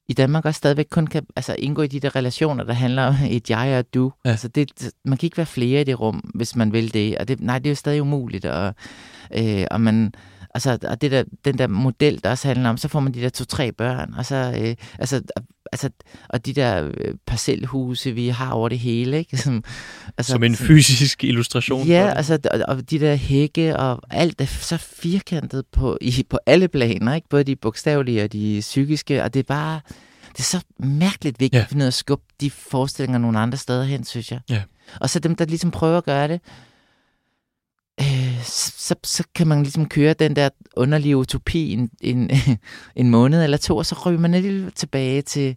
[0.08, 3.16] i Danmark også stadigvæk kun kan altså, indgå i de der relationer, der handler om
[3.30, 4.12] et jeg og et du.
[4.26, 4.30] Ja.
[4.30, 7.18] Altså det, man kan ikke være flere i det rum, hvis man vil det.
[7.18, 8.46] Og det, nej, det er jo stadig umuligt.
[8.46, 8.76] Og,
[9.38, 10.14] øh, og man,
[10.54, 13.22] altså, og det der, den der model, der også handler om, så får man de
[13.22, 15.22] der to-tre børn, og så, øh, altså,
[15.72, 15.90] altså,
[16.30, 19.38] og de der øh, parcelhuse, vi har over det hele, ikke?
[19.48, 19.64] Som,
[20.18, 21.88] altså, Som en fysisk illustration?
[21.88, 26.40] Ja, altså, og, og de der hække, og alt er så firkantet på, i, på
[26.46, 27.30] alle planer, ikke?
[27.30, 29.80] Både de bogstavelige og de psykiske, og det er bare,
[30.32, 31.64] det er så mærkeligt vigtigt ja.
[31.64, 34.40] at finde ud af at skubbe de forestillinger nogle andre steder hen, synes jeg.
[34.50, 34.62] Ja.
[35.02, 36.42] Og så dem, der ligesom prøver at gøre det,
[38.02, 42.32] øh, så, så kan man ligesom køre den der underlige utopi en, en,
[42.96, 45.56] en måned eller to, og så ryger man lidt tilbage til,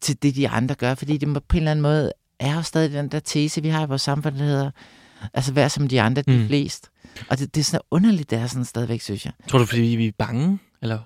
[0.00, 2.92] til det, de andre gør, fordi det på en eller anden måde er jo stadig
[2.92, 4.70] den der tese, vi har i vores samfund, der hedder,
[5.34, 6.46] altså vær som de andre, de mm.
[6.46, 6.90] flest.
[7.28, 9.32] Og det, det er sådan underligt, det er sådan stadigvæk, synes jeg.
[9.48, 10.98] Tror du, fordi vi er bange, eller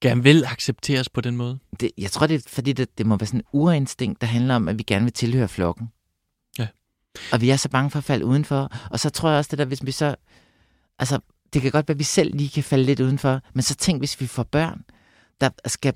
[0.00, 1.58] gerne vil accepteres på den måde?
[1.80, 4.54] Det, jeg tror, det er, fordi det, det må være sådan en urinstinkt, der handler
[4.54, 5.88] om, at vi gerne vil tilhøre flokken.
[7.32, 8.72] Og vi er så bange for at falde udenfor.
[8.90, 10.14] Og så tror jeg også, det der, hvis vi så...
[10.98, 11.18] Altså,
[11.52, 14.00] det kan godt være, at vi selv lige kan falde lidt udenfor, men så tænk,
[14.00, 14.80] hvis vi får børn,
[15.40, 15.92] der skal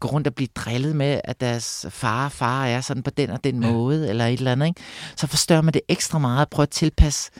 [0.00, 3.30] gå rundt og blive drillet med, at deres far og far er sådan på den
[3.30, 3.72] og den ja.
[3.72, 4.80] måde, eller et eller andet, ikke?
[5.16, 7.30] så forstørrer man det ekstra meget at prøve at tilpasse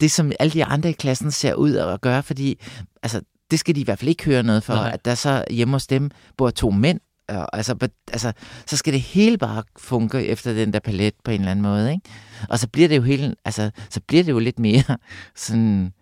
[0.00, 2.60] det, som alle de andre i klassen ser ud og gøre, fordi
[3.02, 3.20] altså,
[3.50, 4.90] det skal de i hvert fald ikke høre noget for, Nej.
[4.94, 8.32] at der så hjemme hos dem bor to mænd, og altså, altså,
[8.66, 11.92] så skal det hele bare funke efter den der palet på en eller anden måde,
[11.92, 12.10] ikke?
[12.48, 14.96] Og så bliver det jo helt, altså, så bliver det jo lidt mere
[15.36, 15.92] sådan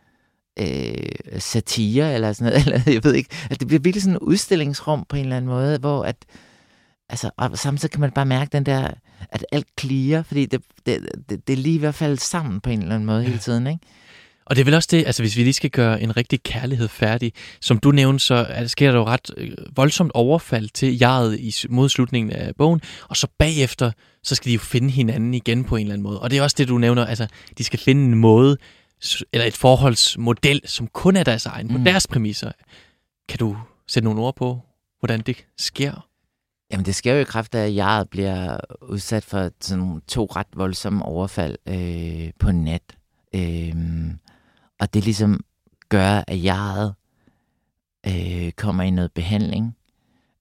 [0.59, 4.19] øh, satire eller sådan noget, eller jeg ved ikke, at det bliver virkelig sådan en
[4.19, 6.17] udstillingsrum på en eller anden måde, hvor at,
[7.09, 8.91] altså, og samtidig kan man bare mærke den der,
[9.31, 12.71] at alt klirer, fordi det, det, det, det er lige i hvert fald sammen på
[12.71, 13.87] en eller anden måde hele tiden, ikke?
[14.47, 16.89] Og det er vel også det, altså hvis vi lige skal gøre en rigtig kærlighed
[16.89, 21.55] færdig, som du nævnte, så sker der jo ret øh, voldsomt overfald til jaret i,
[21.69, 23.93] mod slutningen af bogen, og så bagefter,
[24.23, 26.21] så skal de jo finde hinanden igen på en eller anden måde.
[26.21, 27.27] Og det er også det, du nævner, altså
[27.59, 28.57] de skal finde en måde,
[29.33, 31.73] eller et forholdsmodel, som kun er deres egen, mm.
[31.73, 32.53] på deres præmisser.
[33.29, 33.57] Kan du
[33.89, 34.61] sætte nogle ord på,
[35.01, 36.09] hvordan det sker?
[36.73, 40.47] Jamen det sker jo i kraft af, at jaret bliver udsat for sådan to ret
[40.55, 42.83] voldsomme overfald øh, på net.
[43.35, 43.75] Øh,
[44.85, 45.45] og det ligesom
[45.89, 46.93] gør, at jeg
[48.07, 49.77] øh, kommer i noget behandling.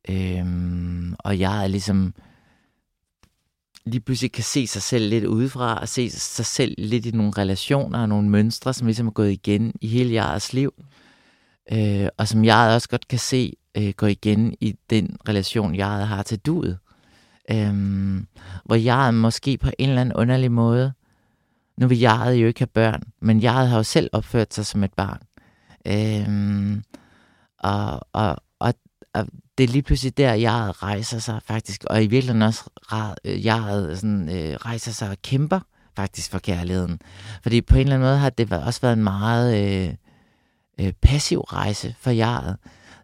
[0.09, 0.45] Øh,
[1.19, 2.13] og jeg er ligesom
[3.85, 7.33] lige pludselig kan se sig selv lidt udefra, og se sig selv lidt i nogle
[7.37, 10.73] relationer og nogle mønstre, som ligesom er gået igen i hele jeres liv.
[11.71, 16.07] Øh, og som jeg også godt kan se, øh, går igen i den relation, jeg
[16.07, 16.77] har til duet.
[17.51, 18.27] Øhm,
[18.65, 20.93] hvor jeg måske på en eller anden underlig måde,
[21.77, 24.83] nu vil jeg jo ikke have børn, men jeg har jo selv opført sig som
[24.83, 25.21] et barn.
[25.87, 26.83] Øhm,
[27.59, 28.73] og, og, og,
[29.13, 32.63] og det er lige pludselig der, jeg rejser sig faktisk, og i virkeligheden også
[33.23, 35.59] jeg sådan, øh, rejser sig og kæmper
[35.95, 36.99] faktisk for kærligheden.
[37.43, 39.95] Fordi på en eller anden måde har det også været en meget øh,
[40.79, 42.57] øh, passiv rejse for jeget.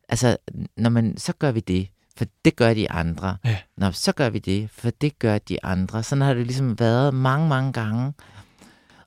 [0.09, 0.37] Altså,
[0.77, 3.37] når man, så gør vi det, for det gør de andre.
[3.45, 3.57] Ja.
[3.77, 6.03] Nå, så gør vi det, for det gør de andre.
[6.03, 8.13] Sådan har det ligesom været mange, mange gange.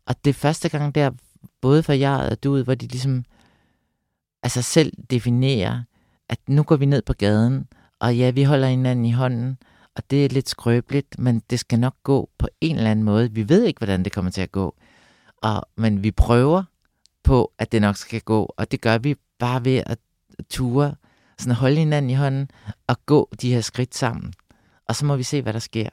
[0.07, 1.11] Og det første gang der,
[1.61, 3.25] både for jeg og du, hvor de ligesom
[4.43, 5.83] altså selv definerer,
[6.29, 7.69] at nu går vi ned på gaden,
[8.01, 9.59] og ja, vi holder hinanden i hånden,
[9.97, 13.33] og det er lidt skrøbeligt, men det skal nok gå på en eller anden måde.
[13.33, 14.75] Vi ved ikke, hvordan det kommer til at gå,
[15.37, 16.63] og, men vi prøver
[17.23, 19.99] på, at det nok skal gå, og det gør vi bare ved at
[20.51, 20.95] ture,
[21.39, 22.51] sådan holde hinanden i hånden
[22.87, 24.33] og gå de her skridt sammen.
[24.89, 25.89] Og så må vi se, hvad der sker.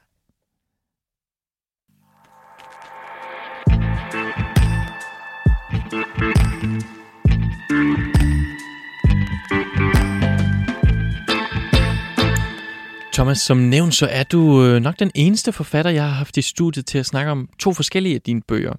[13.12, 16.42] Thomas, som nævnt, så er du øh, nok den eneste forfatter, jeg har haft i
[16.42, 18.72] studiet til at snakke om to forskellige af dine bøger.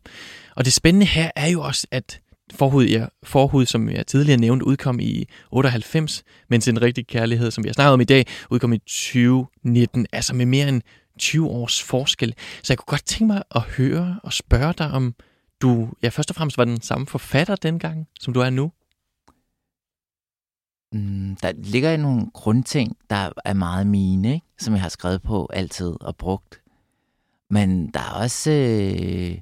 [0.56, 2.20] Og det spændende her er jo også, at
[2.54, 7.64] Forhud, ja, Forhud, som jeg tidligere nævnte, udkom i 98, mens En rigtig kærlighed, som
[7.64, 10.82] vi har snakket om i dag, udkom i 2019, altså med mere end
[11.20, 12.34] 20 års forskel.
[12.64, 15.16] Så jeg kunne godt tænke mig at høre og spørge dig, om
[15.62, 18.72] du ja, først og fremmest var den samme forfatter dengang, som du er nu?
[20.92, 24.46] Mm, der ligger nogle grundting, der er meget mine, ikke?
[24.60, 26.62] som jeg har skrevet på altid og brugt.
[27.50, 28.52] Men der er også...
[28.52, 29.42] Øh,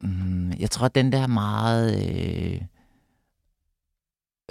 [0.00, 2.62] mm, jeg tror, at den der meget øh,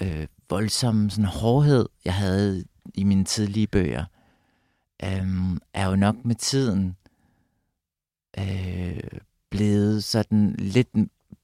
[0.02, 4.06] øh, voldsomme sådan, hårdhed, jeg havde i mine tidlige bøger,
[5.04, 6.96] øh, er jo nok med tiden
[8.40, 9.20] øh,
[9.50, 10.90] blevet sådan lidt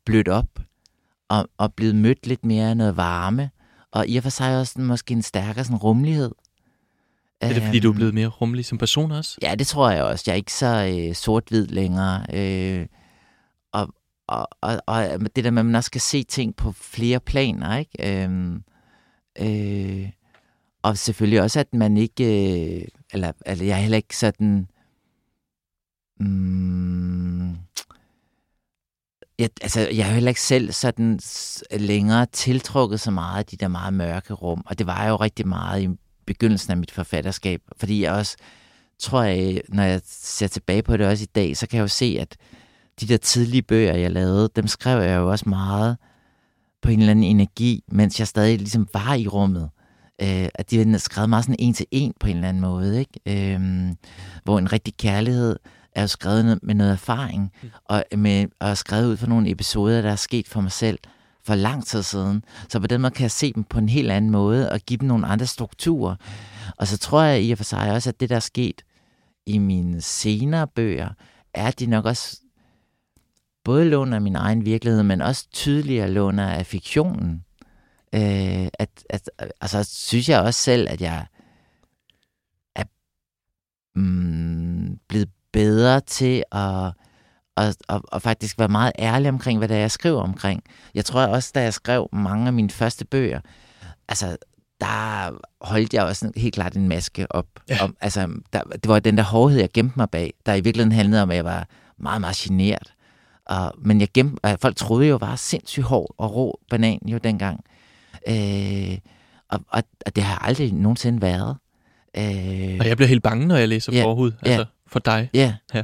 [0.06, 0.60] blødt op
[1.30, 3.50] og, og blevet mødt lidt mere af noget varme
[3.92, 6.32] og i og for sig også måske en stærkere sådan rummelighed.
[7.42, 9.38] Er det fordi, du er øhm, blevet mere rummelig som person også?
[9.42, 10.24] Ja, det tror jeg også.
[10.28, 12.26] Jeg er ikke så øh, sort-hvid længere.
[12.34, 12.88] Øh,
[13.72, 13.94] og,
[14.28, 17.78] og, og, og det der med, at man også skal se ting på flere planer,
[17.78, 18.24] ikke?
[18.26, 18.56] Øh,
[19.40, 20.10] øh,
[20.84, 22.24] og selvfølgelig også, at man ikke...
[22.24, 24.68] Øh, eller, eller jeg er heller ikke sådan...
[26.20, 27.56] Mm,
[29.42, 31.20] jeg, altså, jeg har heller ikke selv sådan
[31.72, 35.48] længere tiltrukket så meget af de der meget mørke rum, og det var jo rigtig
[35.48, 35.90] meget i
[36.26, 38.38] begyndelsen af mit forfatterskab, fordi jeg også
[39.00, 41.88] tror, jeg, når jeg ser tilbage på det også i dag, så kan jeg jo
[41.88, 42.38] se, at
[43.02, 45.98] de der tidlige bøger, jeg lavede, dem skrev jeg jo også meget
[46.82, 49.70] på en eller anden energi, mens jeg stadig ligesom var i rummet.
[50.22, 53.00] Øh, at de var skrevet meget sådan en til en på en eller anden måde,
[53.00, 53.54] ikke?
[53.56, 53.60] Øh,
[54.44, 55.56] hvor en rigtig kærlighed
[55.96, 57.70] er jo skrevet med noget erfaring, mm.
[57.86, 61.00] og, med, og skrevet ud fra nogle episoder, der er sket for mig selv
[61.44, 62.44] for lang tid siden.
[62.70, 64.98] Så på den måde kan jeg se dem på en helt anden måde, og give
[64.98, 66.16] dem nogle andre strukturer.
[66.78, 68.82] Og så tror jeg i og for sig også, at det, der er sket
[69.46, 71.10] i mine senere bøger,
[71.54, 72.42] er, at de nok også
[73.64, 77.46] både låner min egen virkelighed, men også tydeligere låner af fiktionen.
[78.16, 79.30] Øh, at, at,
[79.62, 81.26] altså, synes jeg også selv, at jeg
[82.76, 82.84] er
[83.96, 86.86] mm, blevet bedre til at,
[87.58, 90.64] at, at, at faktisk være meget ærlig omkring, hvad det er, jeg skriver omkring.
[90.96, 93.40] Jeg tror også, da jeg skrev mange af mine første bøger,
[94.08, 94.38] altså,
[94.80, 95.32] der
[95.62, 97.46] holdt jeg også helt klart en maske op.
[97.70, 97.84] Ja.
[97.84, 100.92] Om, altså, der, det var den der hårdhed, jeg gemte mig bag, der i virkeligheden
[100.92, 102.94] handlede om, at jeg var meget, meget generet.
[103.46, 107.64] Og, men jeg gemte, folk troede jo, var sindssygt hård og rå banan jo dengang.
[108.28, 108.98] Øh,
[109.50, 111.58] og, og, og det har aldrig nogensinde været.
[112.18, 114.32] Øh, og jeg bliver helt bange, når jeg læser ja, forhud.
[114.42, 114.60] Altså.
[114.60, 115.30] Ja, for dig?
[115.34, 115.56] Ja.
[115.74, 115.84] ja.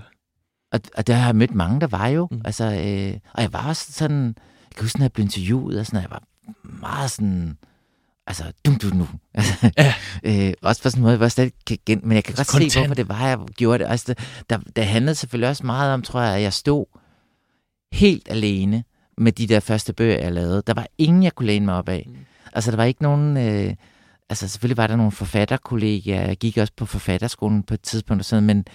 [0.72, 2.28] Og, og der har jeg mødt mange, der var jo.
[2.32, 2.41] Mm.
[2.45, 4.26] Altså, øh, og jeg var også sådan,
[4.70, 6.24] jeg kan huske, når jeg blev interviewet, og sådan, jeg var
[6.64, 7.58] meget sådan,
[8.28, 9.08] altså, dum du nu.
[9.34, 9.93] Altså, ja.
[10.47, 11.51] øh, også på sådan en måde, jeg var stadig
[11.86, 12.72] gen, men jeg kan godt Content.
[12.72, 13.89] se, hvorfor det var, jeg gjorde det.
[13.89, 14.16] Altså,
[14.49, 16.86] der, der handlede selvfølgelig også meget om, tror jeg, at jeg stod
[17.91, 18.84] helt alene
[19.18, 20.64] med de der første bøger, jeg lavede.
[20.68, 22.03] Der var ingen, jeg kunne læne mig op af.
[22.08, 22.16] Mm.
[22.53, 23.38] Altså, der var ikke nogen...
[23.38, 23.76] Øh,
[24.30, 28.25] altså selvfølgelig var der nogle forfatterkollegaer, jeg gik også på forfatterskolen på et tidspunkt og
[28.25, 28.65] sådan, men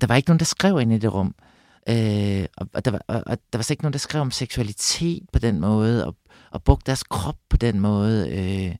[0.00, 1.34] der, var ikke nogen, der skrev ind i det rum.
[1.88, 5.38] Øh, og, der var, og, og der var ikke nogen, der skrev om seksualitet på
[5.38, 6.16] den måde, og,
[6.50, 8.30] og brugte deres krop på den måde.
[8.30, 8.74] Øh,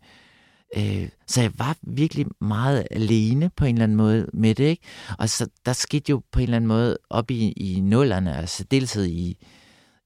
[0.76, 4.82] øh, så jeg var virkelig meget alene på en eller anden måde med det, ikke?
[5.18, 8.64] Og så der skete jo på en eller anden måde op i, i nullerne, altså
[8.64, 9.46] deltid i,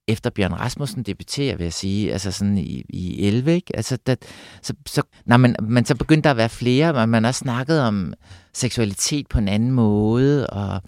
[0.08, 3.76] efter Bjørn Rasmussen debuterer, vil jeg sige, altså sådan i, i 11, ikke?
[3.76, 4.14] Altså, der,
[4.62, 7.80] så, så, nej, men, men så begyndte der at være flere, og man også snakket
[7.80, 8.14] om
[8.54, 10.82] seksualitet på en anden måde, og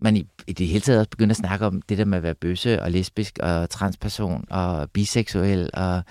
[0.00, 2.22] man i, i det hele taget også begyndte at snakke om det der med at
[2.22, 6.02] være bøsse og lesbisk og transperson og biseksuel, og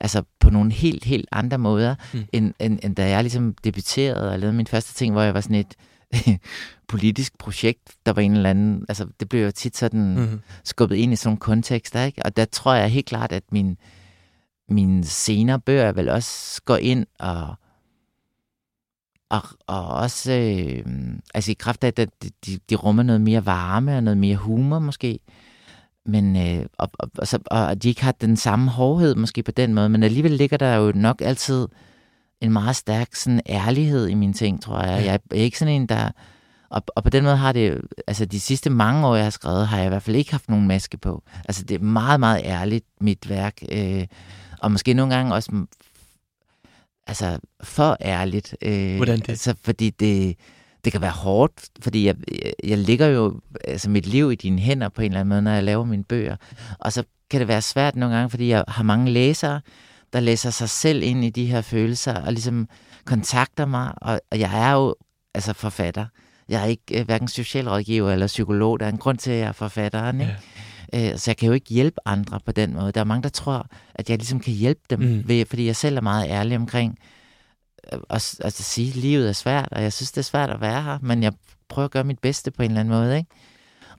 [0.00, 2.24] altså på nogle helt, helt andre måder, mm.
[2.32, 5.40] end, end, end da jeg ligesom debuterede og lavede min første ting, hvor jeg var
[5.40, 5.74] sådan et
[6.88, 10.40] politisk projekt, der var en eller anden, altså det blev jo tit sådan mm.
[10.64, 12.22] skubbet ind i sådan nogle kontekster, ikke?
[12.24, 13.76] Og der tror jeg helt klart, at min,
[14.68, 17.54] min senere bøger vel også går ind og
[19.30, 20.84] og, og også øh,
[21.34, 22.10] altså i kraft af, at
[22.46, 25.18] de, de rummer noget mere varme og noget mere humor måske,
[26.06, 29.50] men øh, og, og, og, så, og de ikke har den samme hårdhed måske på
[29.50, 31.68] den måde, men alligevel ligger der jo nok altid
[32.40, 35.04] en meget stærk sådan ærlighed i mine ting, tror jeg.
[35.04, 36.10] Jeg er ikke sådan en, der
[36.70, 39.68] og, og på den måde har det, altså de sidste mange år, jeg har skrevet,
[39.68, 41.22] har jeg i hvert fald ikke haft nogen maske på.
[41.44, 43.62] Altså det er meget, meget ærligt, mit værk.
[43.72, 44.06] Øh,
[44.58, 45.66] og måske nogle gange også
[47.06, 48.56] altså for ærligt.
[48.62, 49.28] Øh, Hvordan det?
[49.28, 50.36] Altså, fordi det,
[50.84, 52.16] det kan være hårdt, fordi jeg,
[52.64, 55.50] jeg lægger jo altså mit liv i dine hænder på en eller anden måde, når
[55.50, 56.36] jeg laver mine bøger.
[56.78, 59.60] Og så kan det være svært nogle gange, fordi jeg har mange læsere,
[60.12, 62.68] der læser sig selv ind i de her følelser, og ligesom
[63.04, 64.94] kontakter mig, og, og jeg er jo
[65.34, 66.06] altså forfatter.
[66.48, 68.80] Jeg er ikke uh, hverken socialrådgiver eller psykolog.
[68.80, 70.20] Der er en grund til, at jeg er forfatteren.
[70.20, 70.36] Ikke?
[70.92, 71.12] Ja.
[71.12, 72.92] Uh, så jeg kan jo ikke hjælpe andre på den måde.
[72.92, 75.28] Der er mange, der tror, at jeg ligesom kan hjælpe dem, mm.
[75.28, 76.98] ved, fordi jeg selv er meget ærlig omkring
[78.10, 80.82] at, at sige, at livet er svært, og jeg synes, det er svært at være
[80.82, 81.32] her, men jeg
[81.68, 83.18] prøver at gøre mit bedste på en eller anden måde.
[83.18, 83.30] Ikke?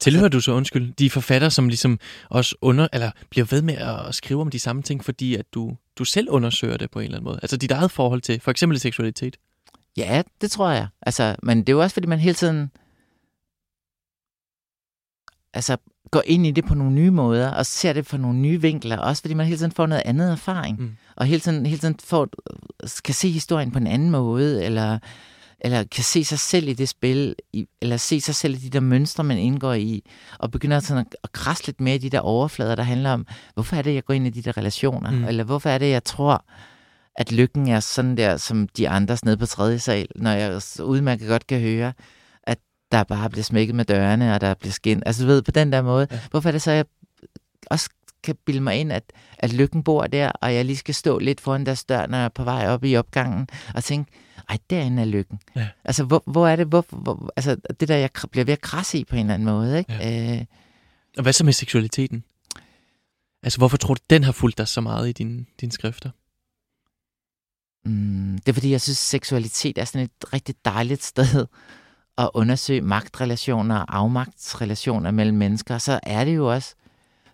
[0.01, 1.99] Tilhører du så, undskyld, de forfatter, som ligesom
[2.29, 5.77] også under, eller bliver ved med at skrive om de samme ting, fordi at du,
[5.97, 7.39] du selv undersøger det på en eller anden måde?
[7.41, 9.37] Altså dit eget forhold til for eksempel seksualitet?
[9.97, 10.87] Ja, det tror jeg.
[11.01, 12.71] Altså, men det er jo også, fordi man hele tiden
[15.53, 15.77] altså,
[16.11, 18.97] går ind i det på nogle nye måder, og ser det fra nogle nye vinkler,
[18.97, 20.97] også fordi man hele tiden får noget andet erfaring, mm.
[21.15, 22.29] og hele tiden, hele tiden får,
[23.03, 24.99] kan se historien på en anden måde, eller,
[25.61, 27.35] eller kan se sig selv i det spil,
[27.81, 30.03] eller se sig selv i de der mønstre, man indgår i,
[30.39, 33.27] og begynder sådan at, at krasse lidt mere i de der overflader, der handler om,
[33.53, 35.23] hvorfor er det, jeg går ind i de der relationer, mm.
[35.23, 36.45] eller hvorfor er det, jeg tror,
[37.15, 41.27] at lykken er sådan der, som de andre nede på tredje sal, når jeg udmærket
[41.27, 41.93] godt kan høre,
[42.43, 42.57] at
[42.91, 45.03] der bare bliver smækket med dørene, og der bliver skin.
[45.05, 46.07] Altså du ved, på den der måde.
[46.11, 46.19] Ja.
[46.31, 46.85] Hvorfor er det så, jeg
[47.71, 47.89] også
[48.23, 49.03] kan bilde mig ind, at,
[49.37, 52.25] at lykken bor der, og jeg lige skal stå lidt foran deres dør, når jeg
[52.25, 54.11] er på vej op i opgangen, og tænke,
[54.51, 55.39] ej, derinde er lykken.
[55.55, 55.67] Ja.
[55.83, 58.97] Altså, hvor, hvor er det, hvor, hvor, altså, det der, jeg bliver ved at krasse
[58.97, 59.93] i på en eller anden måde, ikke?
[59.93, 60.39] Ja.
[60.39, 60.45] Øh,
[61.17, 62.23] og hvad så med seksualiteten?
[63.43, 66.09] Altså, hvorfor tror du, den har fulgt dig så meget i dine, dine skrifter?
[67.85, 71.45] Mm, det er fordi, jeg synes, seksualitet er sådan et rigtig dejligt sted
[72.17, 75.77] at undersøge magtrelationer og afmagtsrelationer mellem mennesker.
[75.77, 76.75] Så er det jo også,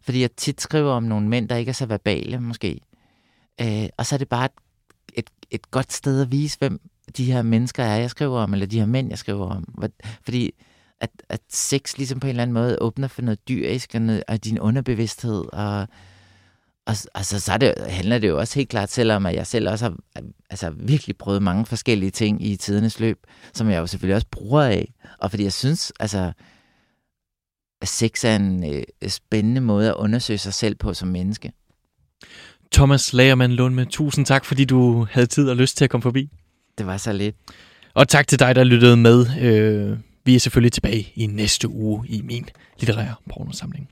[0.01, 2.81] fordi jeg tit skriver om nogle mænd, der ikke er så verbale måske.
[3.61, 4.51] Øh, og så er det bare et,
[5.13, 6.81] et, et godt sted at vise, hvem
[7.17, 9.65] de her mennesker er, jeg skriver om, eller de her mænd, jeg skriver om.
[10.23, 10.51] Fordi
[11.01, 14.23] at, at sex ligesom på en eller anden måde åbner for noget dyrisk og, noget,
[14.27, 15.87] og din underbevidsthed, og
[16.87, 19.69] og altså, så så det, handler det jo også helt klart, selvom at jeg selv
[19.69, 23.17] også har altså, virkelig prøvet mange forskellige ting i tidernes løb,
[23.53, 24.93] som jeg jo selvfølgelig også bruger af.
[25.19, 26.31] Og fordi jeg synes, altså,
[27.81, 31.51] at sex er en øh, spændende måde at undersøge sig selv på som menneske.
[32.71, 36.29] Thomas Lagermann Lundme, tusind tak, fordi du havde tid og lyst til at komme forbi.
[36.77, 37.35] Det var så lidt.
[37.93, 39.25] Og tak til dig, der lyttede med.
[39.41, 42.49] Øh, vi er selvfølgelig tilbage i næste uge i min
[42.79, 43.89] litterære pornosamling.